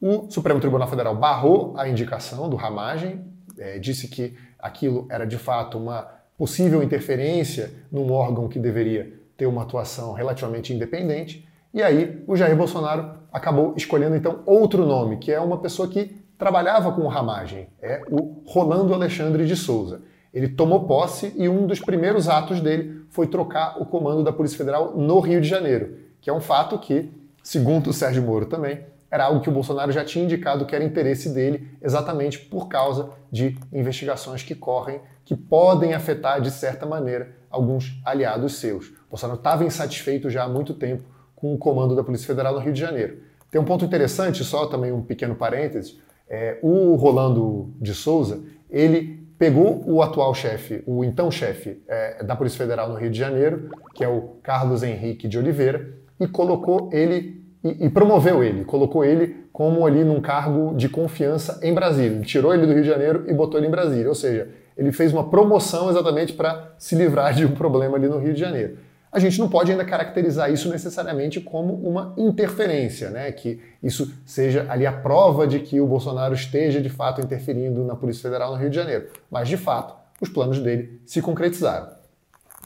O 0.00 0.30
Supremo 0.30 0.60
Tribunal 0.60 0.88
Federal 0.88 1.14
barrou 1.14 1.74
a 1.76 1.88
indicação 1.88 2.48
do 2.48 2.56
Ramagem, 2.56 3.22
é, 3.58 3.78
disse 3.78 4.08
que 4.08 4.34
aquilo 4.58 5.06
era 5.10 5.26
de 5.26 5.36
fato 5.36 5.76
uma 5.76 6.08
possível 6.38 6.82
interferência 6.82 7.70
num 7.92 8.10
órgão 8.10 8.48
que 8.48 8.58
deveria 8.58 9.12
ter 9.36 9.46
uma 9.46 9.62
atuação 9.62 10.14
relativamente 10.14 10.72
independente. 10.72 11.46
E 11.72 11.82
aí 11.82 12.24
o 12.26 12.34
Jair 12.34 12.56
Bolsonaro 12.56 13.20
acabou 13.30 13.74
escolhendo 13.76 14.16
então 14.16 14.42
outro 14.46 14.86
nome, 14.86 15.18
que 15.18 15.30
é 15.30 15.38
uma 15.38 15.58
pessoa 15.58 15.86
que 15.86 16.16
trabalhava 16.38 16.92
com 16.92 17.02
o 17.02 17.08
Ramagem, 17.08 17.68
é 17.82 18.00
o 18.10 18.42
Rolando 18.46 18.94
Alexandre 18.94 19.46
de 19.46 19.54
Souza. 19.54 20.00
Ele 20.32 20.48
tomou 20.48 20.84
posse 20.84 21.32
e 21.36 21.48
um 21.48 21.66
dos 21.66 21.80
primeiros 21.80 22.28
atos 22.28 22.60
dele 22.60 23.04
foi 23.10 23.26
trocar 23.26 23.80
o 23.80 23.86
comando 23.86 24.22
da 24.22 24.32
Polícia 24.32 24.56
Federal 24.56 24.96
no 24.96 25.18
Rio 25.20 25.40
de 25.40 25.48
Janeiro, 25.48 25.96
que 26.20 26.30
é 26.30 26.32
um 26.32 26.40
fato 26.40 26.78
que, 26.78 27.10
segundo 27.42 27.90
o 27.90 27.92
Sérgio 27.92 28.22
Moro 28.22 28.46
também, 28.46 28.80
era 29.10 29.24
algo 29.24 29.40
que 29.40 29.48
o 29.48 29.52
Bolsonaro 29.52 29.90
já 29.90 30.04
tinha 30.04 30.24
indicado 30.24 30.64
que 30.64 30.74
era 30.74 30.84
interesse 30.84 31.30
dele, 31.30 31.68
exatamente 31.82 32.38
por 32.38 32.68
causa 32.68 33.10
de 33.30 33.58
investigações 33.72 34.42
que 34.42 34.54
correm, 34.54 35.00
que 35.24 35.34
podem 35.34 35.94
afetar, 35.94 36.40
de 36.40 36.50
certa 36.50 36.86
maneira, 36.86 37.34
alguns 37.50 38.00
aliados 38.04 38.56
seus. 38.56 38.88
O 38.88 39.10
Bolsonaro 39.10 39.38
estava 39.38 39.64
insatisfeito 39.64 40.30
já 40.30 40.44
há 40.44 40.48
muito 40.48 40.74
tempo 40.74 41.02
com 41.34 41.52
o 41.52 41.58
comando 41.58 41.96
da 41.96 42.04
Polícia 42.04 42.26
Federal 42.26 42.54
no 42.54 42.60
Rio 42.60 42.72
de 42.72 42.80
Janeiro. 42.80 43.18
Tem 43.50 43.60
um 43.60 43.64
ponto 43.64 43.84
interessante, 43.84 44.44
só 44.44 44.66
também 44.66 44.92
um 44.92 45.02
pequeno 45.02 45.34
parêntese. 45.34 45.98
É, 46.28 46.58
o 46.62 46.94
Rolando 46.94 47.74
de 47.80 47.92
Souza, 47.92 48.40
ele 48.70 49.19
pegou 49.40 49.82
o 49.86 50.02
atual 50.02 50.34
chefe, 50.34 50.82
o 50.86 51.02
então 51.02 51.30
chefe 51.30 51.82
é, 51.88 52.22
da 52.22 52.36
Polícia 52.36 52.58
Federal 52.58 52.90
no 52.90 52.94
Rio 52.94 53.08
de 53.08 53.18
Janeiro, 53.18 53.70
que 53.94 54.04
é 54.04 54.08
o 54.08 54.36
Carlos 54.42 54.82
Henrique 54.82 55.26
de 55.26 55.38
Oliveira, 55.38 55.94
e 56.20 56.28
colocou 56.28 56.90
ele 56.92 57.42
e, 57.64 57.86
e, 57.86 57.88
promoveu 57.88 58.44
ele, 58.44 58.66
colocou 58.66 59.02
ele 59.02 59.46
como 59.50 59.86
ali 59.86 60.04
num 60.04 60.20
cargo 60.20 60.74
de 60.76 60.90
confiança 60.90 61.58
em 61.62 61.72
Brasília. 61.72 62.20
Tirou 62.20 62.52
ele 62.52 62.66
do 62.66 62.74
Rio 62.74 62.82
de 62.82 62.88
Janeiro 62.88 63.24
e 63.28 63.32
botou 63.32 63.58
ele 63.58 63.66
em 63.66 63.70
Brasília, 63.70 64.10
ou 64.10 64.14
seja, 64.14 64.46
ele 64.76 64.92
fez 64.92 65.10
uma 65.10 65.30
promoção 65.30 65.88
exatamente 65.88 66.34
para 66.34 66.74
se 66.76 66.94
livrar 66.94 67.32
de 67.32 67.46
um 67.46 67.52
problema 67.52 67.96
ali 67.96 68.08
no 68.08 68.18
Rio 68.18 68.34
de 68.34 68.40
Janeiro 68.40 68.89
a 69.12 69.18
gente 69.18 69.38
não 69.38 69.48
pode 69.48 69.72
ainda 69.72 69.84
caracterizar 69.84 70.52
isso 70.52 70.68
necessariamente 70.68 71.40
como 71.40 71.74
uma 71.74 72.14
interferência, 72.16 73.10
né? 73.10 73.32
Que 73.32 73.60
isso 73.82 74.12
seja 74.24 74.66
ali 74.68 74.86
a 74.86 74.92
prova 74.92 75.46
de 75.46 75.58
que 75.58 75.80
o 75.80 75.86
Bolsonaro 75.86 76.32
esteja 76.32 76.80
de 76.80 76.88
fato 76.88 77.20
interferindo 77.20 77.84
na 77.84 77.96
Polícia 77.96 78.22
Federal 78.22 78.52
no 78.52 78.58
Rio 78.58 78.70
de 78.70 78.76
Janeiro. 78.76 79.08
Mas 79.30 79.48
de 79.48 79.56
fato, 79.56 79.94
os 80.20 80.28
planos 80.28 80.60
dele 80.60 81.00
se 81.04 81.20
concretizaram. 81.20 81.88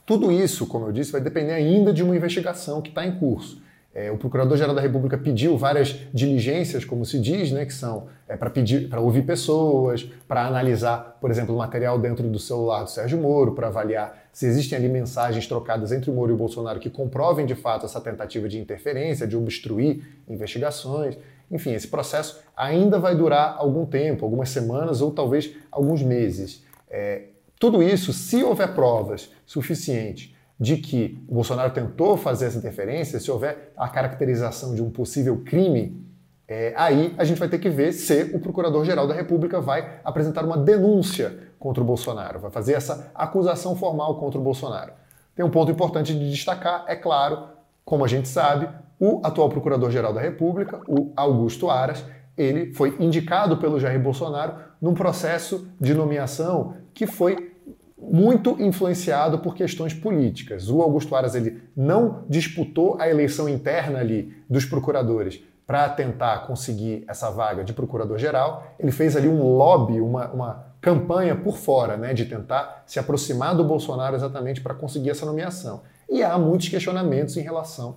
Tudo 0.04 0.30
isso, 0.30 0.66
como 0.66 0.86
eu 0.86 0.92
disse, 0.92 1.12
vai 1.12 1.20
depender 1.20 1.52
ainda 1.52 1.92
de 1.92 2.02
uma 2.02 2.14
investigação 2.14 2.82
que 2.82 2.90
está 2.90 3.06
em 3.06 3.18
curso. 3.18 3.62
É, 3.94 4.10
o 4.10 4.18
Procurador-Geral 4.18 4.74
da 4.74 4.80
República 4.80 5.16
pediu 5.16 5.56
várias 5.56 5.96
diligências, 6.12 6.84
como 6.84 7.06
se 7.06 7.18
diz, 7.18 7.52
né, 7.52 7.64
que 7.64 7.72
são 7.72 8.08
é, 8.28 8.36
para 8.36 8.50
pedir, 8.50 8.88
para 8.88 9.00
ouvir 9.00 9.22
pessoas, 9.22 10.02
para 10.26 10.44
analisar, 10.46 11.16
por 11.20 11.30
exemplo, 11.30 11.54
o 11.54 11.58
material 11.58 11.96
dentro 11.96 12.28
do 12.28 12.38
celular 12.38 12.82
do 12.82 12.90
Sérgio 12.90 13.16
Moro, 13.18 13.52
para 13.52 13.68
avaliar 13.68 14.23
se 14.34 14.46
existem 14.46 14.76
ali 14.76 14.88
mensagens 14.88 15.46
trocadas 15.46 15.92
entre 15.92 16.10
o 16.10 16.12
Moro 16.12 16.32
e 16.32 16.34
o 16.34 16.36
Bolsonaro 16.36 16.80
que 16.80 16.90
comprovem 16.90 17.46
de 17.46 17.54
fato 17.54 17.86
essa 17.86 18.00
tentativa 18.00 18.48
de 18.48 18.58
interferência, 18.58 19.28
de 19.28 19.36
obstruir 19.36 20.02
investigações. 20.28 21.16
Enfim, 21.48 21.72
esse 21.72 21.86
processo 21.86 22.40
ainda 22.56 22.98
vai 22.98 23.14
durar 23.14 23.54
algum 23.56 23.86
tempo, 23.86 24.24
algumas 24.24 24.48
semanas 24.48 25.00
ou 25.00 25.12
talvez 25.12 25.54
alguns 25.70 26.02
meses. 26.02 26.64
É, 26.90 27.26
tudo 27.60 27.80
isso, 27.80 28.12
se 28.12 28.42
houver 28.42 28.74
provas 28.74 29.30
suficientes 29.46 30.34
de 30.58 30.78
que 30.78 31.22
o 31.28 31.34
Bolsonaro 31.34 31.72
tentou 31.72 32.16
fazer 32.16 32.46
essa 32.46 32.58
interferência, 32.58 33.20
se 33.20 33.30
houver 33.30 33.72
a 33.76 33.88
caracterização 33.88 34.74
de 34.74 34.82
um 34.82 34.90
possível 34.90 35.42
crime, 35.44 36.04
é, 36.48 36.74
aí 36.76 37.14
a 37.16 37.24
gente 37.24 37.38
vai 37.38 37.48
ter 37.48 37.58
que 37.58 37.70
ver 37.70 37.92
se 37.92 38.30
o 38.34 38.40
Procurador-Geral 38.40 39.06
da 39.06 39.14
República 39.14 39.60
vai 39.60 40.00
apresentar 40.04 40.44
uma 40.44 40.58
denúncia 40.58 41.38
contra 41.64 41.82
o 41.82 41.86
Bolsonaro, 41.86 42.38
vai 42.40 42.50
fazer 42.50 42.74
essa 42.74 43.10
acusação 43.14 43.74
formal 43.74 44.16
contra 44.16 44.38
o 44.38 44.42
Bolsonaro. 44.42 44.92
Tem 45.34 45.42
um 45.42 45.48
ponto 45.48 45.72
importante 45.72 46.12
de 46.12 46.30
destacar, 46.30 46.84
é 46.86 46.94
claro, 46.94 47.44
como 47.86 48.04
a 48.04 48.06
gente 48.06 48.28
sabe, 48.28 48.68
o 49.00 49.22
atual 49.24 49.48
Procurador-Geral 49.48 50.12
da 50.12 50.20
República, 50.20 50.82
o 50.86 51.10
Augusto 51.16 51.70
Aras, 51.70 52.04
ele 52.36 52.74
foi 52.74 52.94
indicado 53.00 53.56
pelo 53.56 53.80
Jair 53.80 53.98
Bolsonaro 53.98 54.56
num 54.78 54.92
processo 54.92 55.66
de 55.80 55.94
nomeação 55.94 56.74
que 56.92 57.06
foi 57.06 57.54
muito 57.98 58.60
influenciado 58.60 59.38
por 59.38 59.54
questões 59.54 59.94
políticas. 59.94 60.68
O 60.68 60.82
Augusto 60.82 61.16
Aras 61.16 61.34
ele 61.34 61.62
não 61.74 62.24
disputou 62.28 62.98
a 63.00 63.08
eleição 63.08 63.48
interna 63.48 64.00
ali 64.00 64.36
dos 64.50 64.66
procuradores 64.66 65.42
para 65.66 65.88
tentar 65.88 66.46
conseguir 66.46 67.04
essa 67.08 67.30
vaga 67.30 67.64
de 67.64 67.72
procurador-geral. 67.72 68.74
Ele 68.78 68.92
fez 68.92 69.16
ali 69.16 69.28
um 69.28 69.56
lobby, 69.56 69.98
uma, 69.98 70.28
uma 70.28 70.73
campanha 70.84 71.34
por 71.34 71.56
fora, 71.56 71.96
né, 71.96 72.12
de 72.12 72.26
tentar 72.26 72.84
se 72.86 72.98
aproximar 72.98 73.56
do 73.56 73.64
Bolsonaro 73.64 74.14
exatamente 74.14 74.60
para 74.60 74.74
conseguir 74.74 75.08
essa 75.08 75.24
nomeação. 75.24 75.80
E 76.10 76.22
há 76.22 76.38
muitos 76.38 76.68
questionamentos 76.68 77.38
em 77.38 77.40
relação 77.40 77.96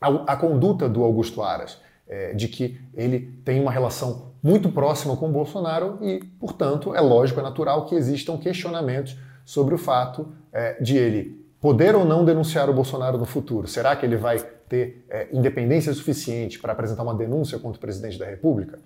à, 0.00 0.34
conduta 0.34 0.88
do 0.88 1.04
Augusto 1.04 1.42
Aras, 1.42 1.78
é, 2.08 2.32
de 2.32 2.48
que 2.48 2.80
ele 2.94 3.38
tem 3.44 3.60
uma 3.60 3.70
relação 3.70 4.32
muito 4.42 4.70
próxima 4.70 5.14
com 5.14 5.28
o 5.28 5.32
Bolsonaro 5.32 5.98
e, 6.00 6.24
portanto, 6.40 6.94
é 6.94 7.00
lógico, 7.02 7.38
é 7.38 7.42
natural 7.42 7.84
que 7.84 7.94
existam 7.94 8.38
questionamentos 8.38 9.14
sobre 9.44 9.74
o 9.74 9.78
fato 9.78 10.32
é, 10.50 10.80
de 10.80 10.96
ele 10.96 11.44
poder 11.60 11.94
ou 11.94 12.04
não 12.06 12.24
denunciar 12.24 12.70
o 12.70 12.72
Bolsonaro 12.72 13.18
no 13.18 13.26
futuro. 13.26 13.66
Será 13.66 13.94
que 13.94 14.06
ele 14.06 14.16
vai 14.16 14.38
ter 14.38 15.04
é, 15.10 15.28
independência 15.32 15.92
suficiente 15.92 16.58
para 16.58 16.72
apresentar 16.72 17.02
uma 17.02 17.14
denúncia 17.14 17.58
contra 17.58 17.76
o 17.76 17.80
presidente 17.80 18.18
da 18.18 18.24
República? 18.24 18.78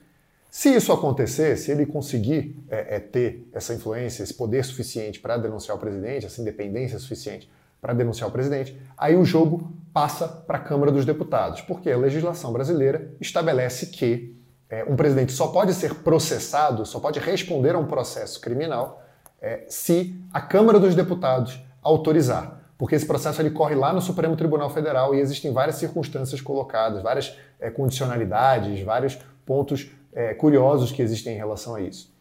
Se 0.51 0.75
isso 0.75 0.93
acontecer, 0.93 1.57
se 1.57 1.71
ele 1.71 1.87
conseguir 1.87 2.57
é, 2.69 2.97
é 2.97 3.01
ter 3.01 3.49
essa 3.53 3.73
influência, 3.73 4.23
esse 4.23 4.35
poder 4.35 4.65
suficiente 4.65 5.21
para 5.21 5.37
denunciar 5.37 5.77
o 5.77 5.81
presidente, 5.81 6.27
essa 6.27 6.41
independência 6.41 6.99
suficiente 6.99 7.49
para 7.81 7.95
denunciar 7.95 8.29
o 8.29 8.33
presidente, 8.33 8.79
aí 8.99 9.17
o 9.17 9.25
jogo 9.25 9.73
passa 9.93 10.27
para 10.27 10.59
a 10.59 10.61
Câmara 10.61 10.91
dos 10.91 11.05
Deputados, 11.05 11.61
porque 11.61 11.91
a 11.91 11.97
legislação 11.97 12.53
brasileira 12.53 13.13
estabelece 13.21 13.87
que 13.87 14.37
é, 14.69 14.85
um 14.85 14.97
presidente 14.97 15.33
só 15.33 15.49
pode 15.49 15.73
ser 15.73 15.95
processado, 15.97 16.85
só 16.85 16.99
pode 17.01 17.19
responder 17.21 17.75
a 17.75 17.79
um 17.79 17.87
processo 17.87 18.41
criminal 18.41 19.03
é, 19.41 19.65
se 19.69 20.21
a 20.33 20.41
Câmara 20.41 20.79
dos 20.79 20.95
Deputados 20.95 21.61
autorizar. 21.83 22.59
Porque 22.77 22.95
esse 22.95 23.07
processo 23.07 23.43
ele 23.43 23.51
corre 23.51 23.75
lá 23.75 23.93
no 23.93 24.01
Supremo 24.01 24.37
Tribunal 24.37 24.71
Federal 24.71 25.15
e 25.15 25.21
existem 25.21 25.53
várias 25.53 25.77
circunstâncias 25.77 26.41
colocadas, 26.41 27.03
várias 27.03 27.37
é, 27.59 27.71
condicionalidades, 27.71 28.81
vários 28.83 29.19
pontos 29.45 29.91
é, 30.13 30.35
curiosos 30.35 30.93
que 30.93 31.03
existem 31.03 31.35
em 31.35 31.39
relação 31.39 31.75
a 31.75 31.81
isso. 31.81 32.13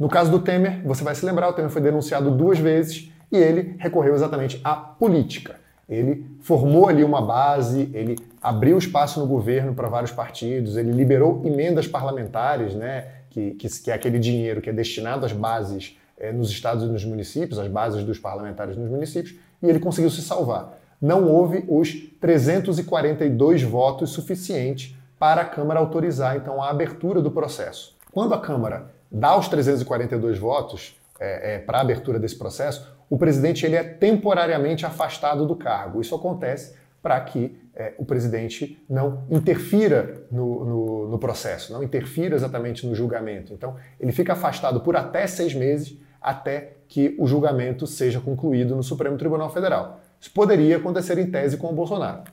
No 0.00 0.08
caso 0.08 0.30
do 0.30 0.40
Temer, 0.40 0.82
você 0.84 1.02
vai 1.02 1.14
se 1.14 1.24
lembrar, 1.24 1.48
o 1.48 1.52
Temer 1.52 1.70
foi 1.70 1.80
denunciado 1.80 2.30
duas 2.30 2.58
vezes 2.58 3.10
e 3.32 3.36
ele 3.36 3.76
recorreu 3.78 4.14
exatamente 4.14 4.60
à 4.62 4.74
política. 4.74 5.56
Ele 5.88 6.26
formou 6.40 6.88
ali 6.88 7.04
uma 7.04 7.22
base, 7.22 7.88
ele 7.94 8.18
abriu 8.42 8.76
espaço 8.76 9.20
no 9.20 9.26
governo 9.26 9.74
para 9.74 9.88
vários 9.88 10.10
partidos, 10.10 10.76
ele 10.76 10.90
liberou 10.90 11.42
emendas 11.44 11.86
parlamentares, 11.86 12.74
né, 12.74 13.06
que, 13.30 13.52
que, 13.52 13.68
que 13.68 13.90
é 13.90 13.94
aquele 13.94 14.18
dinheiro 14.18 14.60
que 14.60 14.68
é 14.68 14.72
destinado 14.72 15.24
às 15.24 15.32
bases 15.32 15.96
é, 16.18 16.32
nos 16.32 16.50
estados 16.50 16.84
e 16.84 16.86
nos 16.86 17.04
municípios, 17.04 17.58
às 17.58 17.68
bases 17.68 18.04
dos 18.04 18.18
parlamentares 18.18 18.76
nos 18.76 18.90
municípios, 18.90 19.36
e 19.62 19.68
ele 19.68 19.78
conseguiu 19.78 20.10
se 20.10 20.22
salvar. 20.22 20.76
Não 21.00 21.28
houve 21.28 21.64
os 21.68 21.92
342 22.20 23.62
votos 23.62 24.10
suficientes 24.10 24.96
para 25.18 25.42
a 25.42 25.44
Câmara 25.44 25.80
autorizar, 25.80 26.36
então, 26.36 26.62
a 26.62 26.70
abertura 26.70 27.22
do 27.22 27.30
processo. 27.30 27.96
Quando 28.12 28.34
a 28.34 28.40
Câmara 28.40 28.90
dá 29.10 29.36
os 29.36 29.48
342 29.48 30.38
votos 30.38 30.98
é, 31.18 31.54
é, 31.54 31.58
para 31.58 31.78
a 31.78 31.80
abertura 31.80 32.18
desse 32.18 32.36
processo, 32.36 32.94
o 33.08 33.16
presidente 33.16 33.64
ele 33.64 33.76
é 33.76 33.82
temporariamente 33.84 34.84
afastado 34.84 35.46
do 35.46 35.54
cargo. 35.54 36.00
Isso 36.00 36.14
acontece 36.14 36.74
para 37.02 37.20
que 37.20 37.56
é, 37.74 37.94
o 37.98 38.04
presidente 38.04 38.82
não 38.88 39.24
interfira 39.30 40.22
no, 40.30 40.64
no, 40.64 41.08
no, 41.08 41.18
processo, 41.18 41.72
não 41.72 41.82
interfira 41.82 42.34
exatamente 42.34 42.86
no 42.86 42.94
julgamento. 42.94 43.52
Então, 43.52 43.76
ele 44.00 44.12
fica 44.12 44.32
afastado 44.32 44.80
por 44.80 44.96
até 44.96 45.26
seis 45.26 45.54
meses 45.54 45.96
até 46.20 46.72
que 46.88 47.14
o 47.18 47.26
julgamento 47.26 47.86
seja 47.86 48.20
concluído 48.20 48.74
no 48.74 48.82
Supremo 48.82 49.16
Tribunal 49.16 49.52
Federal. 49.52 50.00
Isso 50.20 50.32
poderia 50.32 50.78
acontecer 50.78 51.18
em 51.18 51.30
tese 51.30 51.56
com 51.56 51.68
o 51.68 51.72
Bolsonaro. 51.72 52.24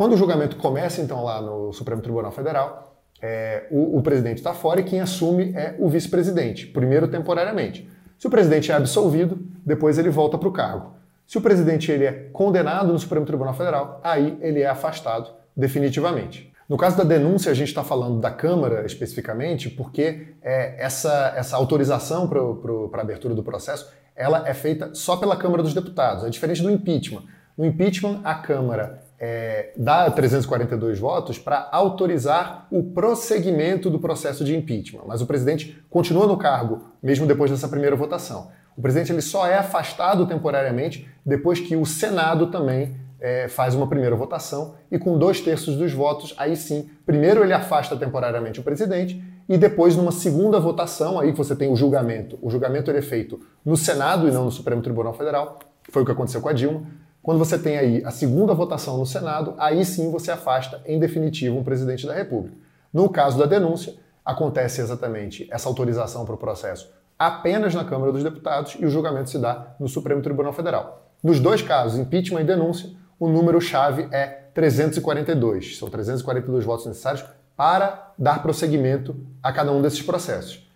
Quando 0.00 0.14
o 0.14 0.16
julgamento 0.16 0.56
começa, 0.56 1.02
então, 1.02 1.22
lá 1.22 1.42
no 1.42 1.74
Supremo 1.74 2.00
Tribunal 2.00 2.32
Federal, 2.32 2.96
é, 3.20 3.66
o, 3.70 3.98
o 3.98 4.02
presidente 4.02 4.38
está 4.38 4.54
fora 4.54 4.80
e 4.80 4.82
quem 4.82 4.98
assume 4.98 5.52
é 5.54 5.76
o 5.78 5.90
vice-presidente, 5.90 6.66
primeiro 6.68 7.06
temporariamente. 7.06 7.86
Se 8.18 8.26
o 8.26 8.30
presidente 8.30 8.72
é 8.72 8.74
absolvido, 8.74 9.38
depois 9.62 9.98
ele 9.98 10.08
volta 10.08 10.38
para 10.38 10.48
o 10.48 10.52
cargo. 10.52 10.94
Se 11.26 11.36
o 11.36 11.42
presidente 11.42 11.92
ele 11.92 12.06
é 12.06 12.12
condenado 12.32 12.90
no 12.90 12.98
Supremo 12.98 13.26
Tribunal 13.26 13.52
Federal, 13.52 14.00
aí 14.02 14.38
ele 14.40 14.62
é 14.62 14.68
afastado 14.68 15.32
definitivamente. 15.54 16.50
No 16.66 16.78
caso 16.78 16.96
da 16.96 17.04
denúncia, 17.04 17.52
a 17.52 17.54
gente 17.54 17.68
está 17.68 17.84
falando 17.84 18.22
da 18.22 18.30
Câmara 18.30 18.86
especificamente, 18.86 19.68
porque 19.68 20.28
é, 20.40 20.82
essa, 20.82 21.34
essa 21.36 21.56
autorização 21.58 22.26
para 22.26 22.40
a 22.40 23.02
abertura 23.02 23.34
do 23.34 23.42
processo 23.42 23.92
ela 24.16 24.48
é 24.48 24.54
feita 24.54 24.94
só 24.94 25.18
pela 25.18 25.36
Câmara 25.36 25.62
dos 25.62 25.74
Deputados. 25.74 26.24
É 26.24 26.30
diferente 26.30 26.62
do 26.62 26.70
impeachment. 26.70 27.24
No 27.54 27.66
impeachment, 27.66 28.22
a 28.24 28.34
Câmara 28.36 29.09
é, 29.20 29.72
dá 29.76 30.10
342 30.10 30.98
votos 30.98 31.38
para 31.38 31.68
autorizar 31.70 32.66
o 32.70 32.82
prosseguimento 32.82 33.90
do 33.90 33.98
processo 33.98 34.42
de 34.42 34.56
impeachment, 34.56 35.02
mas 35.06 35.20
o 35.20 35.26
presidente 35.26 35.78
continua 35.90 36.26
no 36.26 36.38
cargo 36.38 36.80
mesmo 37.02 37.26
depois 37.26 37.50
dessa 37.50 37.68
primeira 37.68 37.94
votação. 37.94 38.50
O 38.74 38.80
presidente 38.80 39.12
ele 39.12 39.20
só 39.20 39.46
é 39.46 39.58
afastado 39.58 40.26
temporariamente 40.26 41.06
depois 41.24 41.60
que 41.60 41.76
o 41.76 41.84
Senado 41.84 42.46
também 42.46 42.96
é, 43.20 43.46
faz 43.46 43.74
uma 43.74 43.86
primeira 43.86 44.16
votação 44.16 44.74
e 44.90 44.98
com 44.98 45.18
dois 45.18 45.42
terços 45.42 45.76
dos 45.76 45.92
votos, 45.92 46.34
aí 46.38 46.56
sim, 46.56 46.88
primeiro 47.04 47.44
ele 47.44 47.52
afasta 47.52 47.94
temporariamente 47.94 48.58
o 48.58 48.62
presidente 48.62 49.22
e 49.46 49.58
depois 49.58 49.96
numa 49.96 50.12
segunda 50.12 50.58
votação, 50.58 51.20
aí 51.20 51.30
você 51.32 51.54
tem 51.54 51.70
o 51.70 51.76
julgamento. 51.76 52.38
O 52.40 52.48
julgamento 52.48 52.90
ele 52.90 52.98
é 52.98 53.02
feito 53.02 53.38
no 53.62 53.76
Senado 53.76 54.26
e 54.26 54.30
não 54.30 54.46
no 54.46 54.50
Supremo 54.50 54.80
Tribunal 54.80 55.12
Federal, 55.12 55.58
foi 55.90 56.02
o 56.02 56.06
que 56.06 56.12
aconteceu 56.12 56.40
com 56.40 56.48
a 56.48 56.52
Dilma. 56.52 56.82
Quando 57.22 57.38
você 57.38 57.58
tem 57.58 57.76
aí 57.76 58.04
a 58.04 58.10
segunda 58.10 58.54
votação 58.54 58.96
no 58.96 59.06
Senado, 59.06 59.54
aí 59.58 59.84
sim 59.84 60.10
você 60.10 60.30
afasta 60.30 60.80
em 60.86 60.98
definitivo 60.98 61.58
um 61.58 61.64
presidente 61.64 62.06
da 62.06 62.14
República. 62.14 62.56
No 62.92 63.08
caso 63.08 63.38
da 63.38 63.46
denúncia, 63.46 63.94
acontece 64.24 64.80
exatamente 64.80 65.46
essa 65.50 65.68
autorização 65.68 66.24
para 66.24 66.34
o 66.34 66.38
processo 66.38 66.90
apenas 67.20 67.74
na 67.74 67.84
Câmara 67.84 68.10
dos 68.10 68.24
Deputados 68.24 68.78
e 68.80 68.86
o 68.86 68.88
julgamento 68.88 69.28
se 69.28 69.38
dá 69.38 69.74
no 69.78 69.86
Supremo 69.86 70.22
Tribunal 70.22 70.54
Federal. 70.54 71.06
Nos 71.22 71.38
dois 71.38 71.60
casos, 71.60 71.98
impeachment 71.98 72.40
e 72.40 72.44
denúncia, 72.44 72.88
o 73.18 73.28
número-chave 73.28 74.08
é 74.10 74.24
342. 74.54 75.76
São 75.76 75.90
342 75.90 76.64
votos 76.64 76.86
necessários 76.86 77.22
para 77.54 78.14
dar 78.18 78.40
prosseguimento 78.40 79.14
a 79.42 79.52
cada 79.52 79.70
um 79.70 79.82
desses 79.82 80.00
processos. 80.00 80.66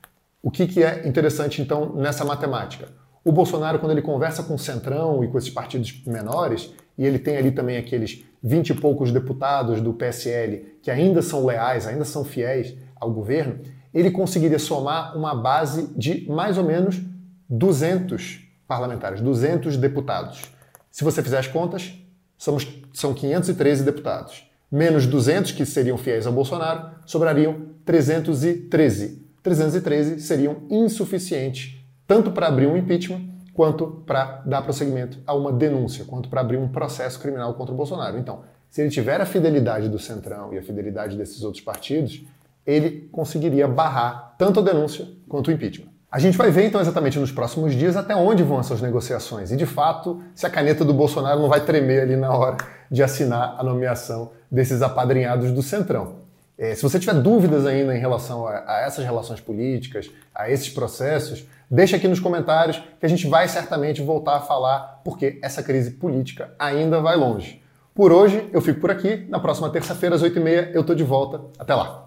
O 0.43 0.51
que, 0.51 0.67
que 0.67 0.85
é 0.85 1.09
interessante, 1.09 1.63
então, 1.63 1.95
nessa 1.95 2.27
matemática? 2.27 2.89
O 3.25 3.33
Bolsonaro, 3.33 3.79
quando 3.79 3.93
ele 3.93 4.03
conversa 4.03 4.43
com 4.43 4.55
o 4.55 4.59
Centrão 4.59 5.25
e 5.25 5.29
com 5.29 5.39
esses 5.39 5.49
partidos 5.49 6.03
menores, 6.07 6.71
e 6.99 7.07
ele 7.07 7.19
tem 7.19 7.39
ali 7.39 7.51
também 7.51 7.79
aqueles 7.79 8.23
20 8.43 8.71
e 8.71 8.75
poucos 8.75 9.11
deputados 9.11 9.81
do 9.81 9.95
PSL 9.95 10.77
que 10.83 10.91
ainda 10.91 11.23
são 11.23 11.47
leais, 11.47 11.87
ainda 11.87 12.05
são 12.05 12.23
fiéis 12.23 12.77
ao 12.95 13.11
governo, 13.11 13.61
ele 13.95 14.11
conseguiria 14.11 14.59
somar 14.59 15.17
uma 15.17 15.35
base 15.35 15.89
de 15.97 16.29
mais 16.31 16.59
ou 16.59 16.65
menos 16.65 17.01
200 17.49 18.47
parlamentares, 18.69 19.23
200 19.23 19.79
deputados. 19.79 20.43
Se 20.91 21.03
você 21.03 21.23
fizer 21.23 21.39
as 21.39 21.47
contas, 21.47 21.95
somos, 22.37 22.69
são 22.93 23.15
513 23.15 23.85
deputados. 23.85 24.45
Menos 24.71 25.07
200 25.07 25.53
que 25.53 25.65
seriam 25.65 25.97
fiéis 25.97 26.27
ao 26.27 26.33
Bolsonaro, 26.33 26.91
sobrariam 27.07 27.69
313. 27.87 29.25
313 29.43 30.21
seriam 30.21 30.59
insuficientes 30.69 31.84
tanto 32.07 32.31
para 32.31 32.49
abrir 32.49 32.67
um 32.67 32.77
impeachment 32.77 33.23
quanto 33.53 34.03
para 34.05 34.43
dar 34.45 34.63
prosseguimento 34.63 35.19
a 35.27 35.35
uma 35.35 35.53
denúncia, 35.53 36.05
quanto 36.05 36.29
para 36.29 36.41
abrir 36.41 36.57
um 36.57 36.69
processo 36.69 37.19
criminal 37.21 37.55
contra 37.55 37.73
o 37.73 37.77
Bolsonaro. 37.77 38.19
Então, 38.19 38.43
se 38.69 38.81
ele 38.81 38.91
tiver 38.91 39.21
a 39.21 39.27
fidelidade 39.27 39.89
do 39.89 39.99
Centrão 39.99 40.53
e 40.53 40.59
a 40.59 40.63
fidelidade 40.63 41.17
desses 41.17 41.43
outros 41.45 41.63
partidos, 41.63 42.25
ele 42.67 43.09
conseguiria 43.13 43.69
barrar 43.69 44.35
tanto 44.37 44.61
a 44.61 44.63
denúncia 44.63 45.07
quanto 45.29 45.49
o 45.49 45.53
impeachment. 45.53 45.95
A 46.11 46.19
gente 46.19 46.39
vai 46.39 46.51
ver 46.51 46.67
então 46.67 46.81
exatamente 46.81 47.19
nos 47.19 47.33
próximos 47.33 47.75
dias 47.75 47.97
até 47.97 48.15
onde 48.15 48.43
vão 48.43 48.61
essas 48.61 48.81
negociações 48.81 49.51
e, 49.51 49.57
de 49.57 49.67
fato, 49.67 50.23
se 50.35 50.47
a 50.47 50.51
caneta 50.51 50.85
do 50.85 50.95
Bolsonaro 50.95 51.41
não 51.41 51.49
vai 51.49 51.65
tremer 51.65 52.03
ali 52.03 52.17
na 52.17 52.33
hora 52.33 52.57
de 52.91 53.03
assinar 53.03 53.57
a 53.59 53.65
nomeação 53.65 54.31
desses 54.51 54.81
apadrinhados 54.81 55.51
do 55.51 55.63
Centrão. 55.63 56.25
É, 56.57 56.73
se 56.75 56.83
você 56.83 57.01
tiver 57.01 57.15
dúvidas 57.15 57.67
ainda 57.67 57.97
em 57.97 57.99
relação 57.99 58.47
a, 58.47 58.63
a, 58.65 58.81
essas 58.87 59.05
relações 59.05 59.41
políticas, 59.41 60.09
a 60.33 60.49
esses 60.49 60.69
processos, 60.69 61.45
deixa 61.71 61.97
aqui 61.97 62.09
nos 62.09 62.21
comentários 62.21 62.83
que 62.99 63.07
a 63.07 63.09
gente 63.09 63.27
vai 63.27 63.49
certamente 63.49 64.03
voltar 64.03 64.37
a 64.37 64.41
falar, 64.41 65.01
porque 65.05 65.39
essa 65.43 65.63
crise 65.63 65.93
política 65.93 66.55
ainda 66.59 67.01
vai 67.01 67.17
longe. 67.17 67.63
Por 67.95 68.13
hoje, 68.13 68.49
eu 68.53 68.61
fico 68.61 68.81
por 68.81 68.91
aqui. 68.91 69.27
Na 69.29 69.39
próxima 69.39 69.71
terça-feira, 69.71 70.17
às 70.17 70.23
8h30, 70.23 70.73
eu 70.75 70.81
estou 70.81 70.97
de 70.97 71.05
volta. 71.05 71.41
Até 71.59 71.75
lá! 71.75 72.04